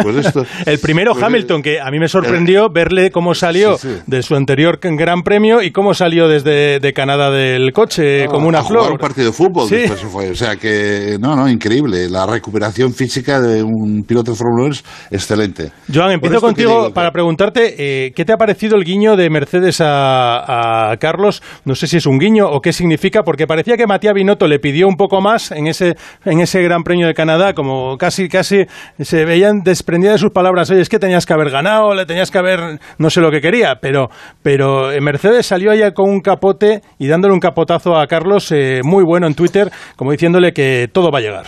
[0.03, 3.87] Pues esto, El primero pues, Hamilton, que a mí me sorprendió verle cómo salió Sí,
[3.89, 4.01] sí.
[4.05, 8.59] de su anterior Gran Premio y cómo salió desde de Canadá del coche como una
[8.59, 8.91] a jugar flor.
[8.93, 9.75] un partido de fútbol Sí.
[9.77, 10.29] después fue.
[10.29, 12.09] O sea que, no, no, increíble.
[12.09, 15.71] La recuperación física de un piloto de Fórmula 1 es excelente.
[15.93, 20.91] Joan, Por contigo para preguntarte eh, qué te ha parecido el guiño de Mercedes a,
[20.91, 21.41] a Carlos.
[21.65, 24.59] No sé si es un guiño o qué significa, porque parecía que Matías Binotto le
[24.59, 28.65] pidió un poco más en ese, en ese Gran Premio de Canadá, como casi, casi
[28.99, 30.69] se veían desprendidas de sus palabras.
[30.71, 33.41] Oye, es que tenías que haber ganado, le tenías que haber, no sé lo que
[33.41, 34.09] quería, pero,
[34.41, 38.81] pero eh, Mercedes salió allá con un capote y dándole un capotazo a Carlos eh,
[38.83, 41.45] muy bueno en Twitter, como diciéndole que todo va a llegar.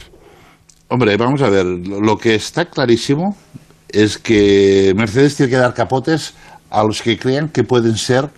[0.89, 3.35] Hombre, vamos a ver, lo que está clarísimo
[3.89, 6.33] es que Mercedes tiene que dar capotes
[6.69, 8.29] a los que crean que pueden ser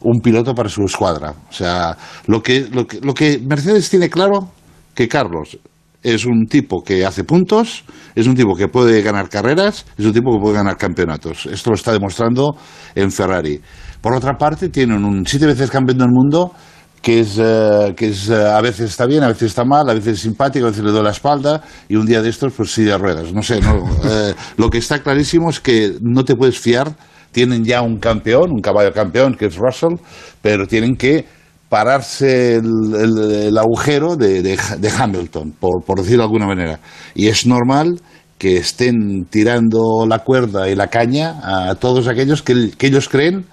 [0.00, 1.34] un piloto para su escuadra.
[1.48, 1.96] O sea,
[2.26, 4.50] lo que, lo que, lo que Mercedes tiene claro
[4.94, 5.58] que Carlos
[6.02, 7.84] es un tipo que hace puntos,
[8.14, 11.46] es un tipo que puede ganar carreras, es un tipo que puede ganar campeonatos.
[11.46, 12.56] Esto lo está demostrando
[12.94, 13.60] en Ferrari.
[14.00, 16.54] Por otra parte, tienen un siete veces campeón del mundo
[17.02, 19.94] que es, eh, que es eh, a veces está bien, a veces está mal, a
[19.94, 22.72] veces es simpático, a veces le doy la espalda y un día de estos pues
[22.72, 23.32] silla de ruedas.
[23.32, 26.94] No sé, no, eh, lo que está clarísimo es que no te puedes fiar.
[27.32, 29.94] Tienen ya un campeón, un caballo campeón que es Russell,
[30.42, 31.24] pero tienen que
[31.68, 36.80] pararse el, el- agujero de, de- de Hamilton, por, por decirlo de alguna manera.
[37.14, 38.00] Y es normal
[38.36, 43.46] que estén tirando la cuerda y la caña a todos aquellos que, que ellos creen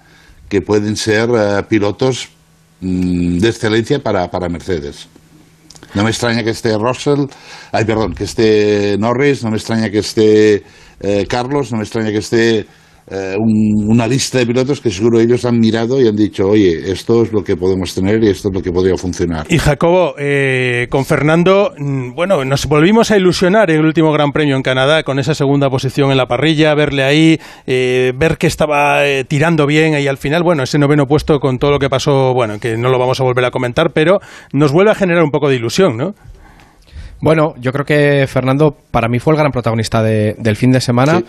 [0.48, 2.30] que pueden ser eh, pilotos
[2.80, 5.08] mm, de excelencia para, para Mercedes.
[5.94, 7.26] No me extraña que esté Russell,
[7.72, 10.62] ay, perdón, que esté Norris, no me extraña que esté
[11.00, 12.66] eh, Carlos, no me extraña que esté
[13.10, 16.90] eh, un- una lista de pilotos que seguro ellos han mirado y han dicho, oye,
[16.92, 19.46] esto es lo que podemos tener y esto es lo que podría funcionar.
[19.48, 24.32] Y Jacobo, eh, con Fernando, mm, bueno, nos volvimos a ilusionar en el último Gran
[24.32, 28.46] Premio en Canadá con esa segunda posición en la parrilla, verle ahí, eh, ver que
[28.46, 31.88] estaba eh, tirando bien y al final, bueno, ese noveno puesto con todo lo que
[31.88, 34.20] pasó, bueno, que no lo vamos a volver a comentar, pero
[34.52, 36.14] nos vuelve a generar un poco de ilusión, ¿no?
[37.20, 40.80] Bueno, yo creo que Fernando para mí fue el gran protagonista de- del fin de
[40.80, 41.20] semana.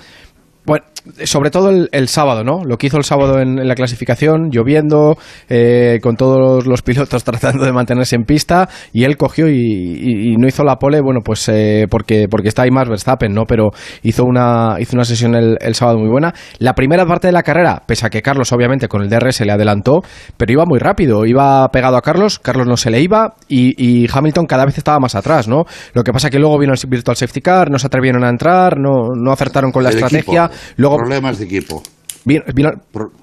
[0.70, 0.86] Bueno,
[1.26, 2.64] sobre todo el, el sábado, ¿no?
[2.64, 5.18] Lo que hizo el sábado en, en la clasificación, lloviendo,
[5.50, 10.34] eh, con todos los pilotos tratando de mantenerse en pista, y él cogió y, y-
[10.34, 13.46] y no hizo la pole, bueno, pues eh, porque, porque está ahí más Verstappen, ¿no?
[13.48, 13.70] Pero
[14.04, 16.36] hizo una, hizo una sesión el, el sábado muy buena.
[16.60, 19.52] La primera parte de la carrera, pese a que Carlos, obviamente, con el DRS le
[19.52, 20.02] adelantó,
[20.38, 24.08] pero iba muy rápido, iba pegado a Carlos, Carlos no se le iba, y, y
[24.14, 25.64] Hamilton cada vez estaba más atrás, ¿no?
[25.96, 28.78] Lo que pasa que luego vino el Virtual Safety Car, no se atrevieron a entrar,
[28.78, 30.46] no, no acertaron con la El estrategia.
[30.46, 31.82] equipo, Luego Problemas de equipo.
[32.26, 32.70] Vino, vino-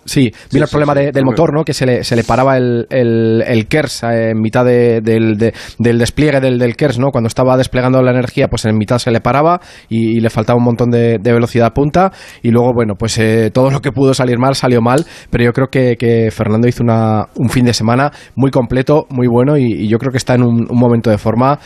[0.07, 1.65] sí, vino el problema de- del motor, ¿no?
[1.65, 5.37] Que se le, se le paraba el, el, el KERS eh, en mitad de- del,
[5.37, 7.11] de- del despliegue del, del KERS, ¿no?
[7.11, 9.61] Cuando estaba desplegando la energía, pues en mitad se le paraba
[9.91, 12.11] y, y le faltaba un montón de, de velocidad punta.
[12.43, 15.53] Y luego, bueno, pues eh, todo lo que pudo salir mal salió mal, pero yo
[15.53, 19.65] creo que, que Fernando hizo una, un fin de semana muy completo, muy bueno y,
[19.85, 21.59] y yo creo que está en un, un momento de forma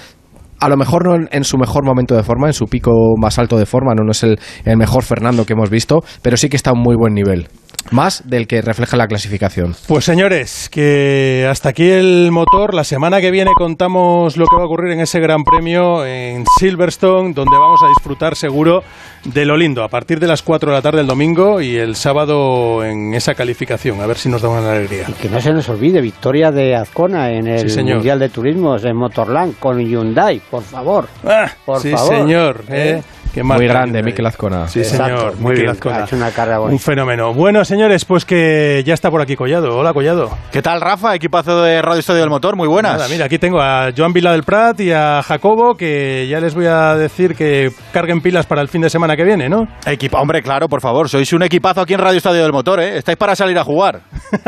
[0.61, 3.57] a lo mejor no en, su mejor momento de forma, en su pico más alto
[3.59, 6.57] de forma, no, no es el, el mejor Fernando que hemos visto, pero sí que
[6.57, 7.49] está a un muy buen nivel.
[7.91, 9.75] Más del que refleja la clasificación.
[9.89, 12.73] Pues señores, que hasta aquí el motor.
[12.75, 16.45] La semana que viene contamos lo que va a ocurrir en ese Gran Premio en
[16.59, 18.85] Silverstone, donde vamos a disfrutar seguro
[19.25, 21.97] de lo lindo a partir de las 4 de la tarde del domingo y el
[21.97, 24.01] sábado en esa calificación.
[24.01, 25.07] A ver si nos da una alegría.
[25.21, 27.97] Que no se nos olvide, victoria de Azcona en el Sí, señor.
[27.97, 31.09] Mundial de Turismos en Motorland con Hyundai, por favor.
[31.23, 32.15] por Ah, sí, favor.
[32.15, 32.65] señor.
[32.69, 33.03] ¿eh?
[33.33, 34.03] Qué Muy grande.
[34.03, 34.67] Mikel Azcona.
[34.67, 35.37] Sí, Exacto, señor.
[35.39, 35.99] muy bien, Azcona.
[35.99, 36.73] ha hecho una carrera bonita.
[36.75, 37.33] Un fenómeno.
[37.33, 39.77] Bueno, señores, pues que ya está por aquí Collado.
[39.79, 40.37] Hola, Collado.
[40.51, 41.15] ¿Qué tal, Rafa?
[41.15, 42.95] Equipazo de Radio Estadio del Motor, muy buenas.
[42.95, 46.55] Nada, mira, aquí tengo a Joan Vila del Prat y a Jacobo, que ya les
[46.57, 49.69] voy a decir que carguen pilas para el fin de semana que viene, ¿no?
[49.87, 52.99] Equipa, hombre, claro, por favor, sois un equipazo aquí en Radio Estadio del Motor, ¿eh?
[52.99, 54.01] Estáis para salir a jugar.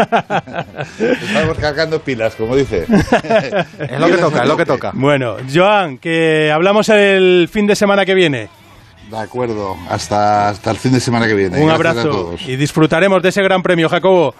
[0.98, 2.86] Estamos cargando pilas, como dice.
[3.78, 4.90] Es lo que toca, es lo que toca.
[4.94, 8.48] Bueno, Joan, que hablamos el fin de semana que viene.
[9.12, 11.60] De acuerdo, hasta, hasta el fin de semana que viene.
[11.60, 12.42] Un Gracias a abrazo todos.
[12.48, 14.34] y disfrutaremos de ese gran premio, Jacobo.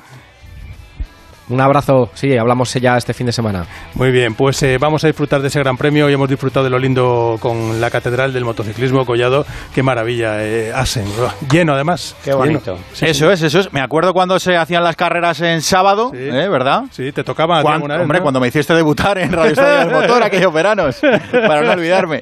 [1.49, 3.66] Un abrazo, sí, hablamos ya este fin de semana.
[3.95, 6.70] Muy bien, pues eh, vamos a disfrutar de ese gran premio y hemos disfrutado de
[6.70, 9.45] lo lindo con la Catedral del Motociclismo Collado.
[9.74, 12.16] Qué maravilla, eh, Asen, oh, lleno además.
[12.24, 12.74] Qué bonito.
[12.74, 12.84] Lleno.
[12.93, 13.72] Sí, eso es, eso es.
[13.72, 16.49] Me acuerdo cuando se hacían las carreras en sábado, ¿eh?
[16.49, 16.84] ¿verdad?
[16.90, 18.22] Sí, te tocaba a ti Cuan- alguna vez, hombre, ¿no?
[18.22, 22.20] cuando me hiciste debutar en Radio Estadio del Motor aquellos veranos, para no olvidarme.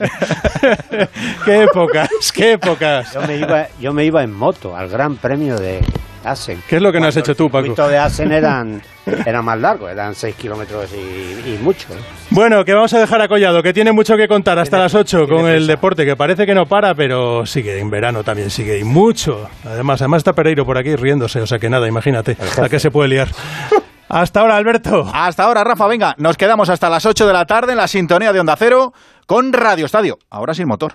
[1.45, 3.13] qué épocas, qué épocas.
[3.15, 5.81] Yo me, iba, yo me iba en moto al Gran Premio de
[6.25, 6.63] Asen.
[6.69, 7.63] ¿Qué es lo que no has hecho tú, El Paco?
[7.65, 8.83] circuito de Asen eran,
[9.27, 11.89] era más largo, eran 6 kilómetros y, y mucho.
[11.93, 11.97] ¿eh?
[12.31, 15.27] Bueno, que vamos a dejar a Collado, que tiene mucho que contar hasta las 8
[15.29, 18.85] con el deporte, que parece que no para, pero sigue en verano también, sigue y
[18.85, 19.49] mucho.
[19.65, 22.91] Además, además está Pereiro por aquí riéndose, o sea que nada, imagínate a qué se
[22.91, 23.29] puede liar.
[24.09, 25.09] Hasta ahora, Alberto.
[25.15, 28.33] Hasta ahora, Rafa, venga, nos quedamos hasta las 8 de la tarde en la sintonía
[28.33, 28.93] de Onda Cero
[29.25, 30.95] con Radio Estadio, ahora sin motor.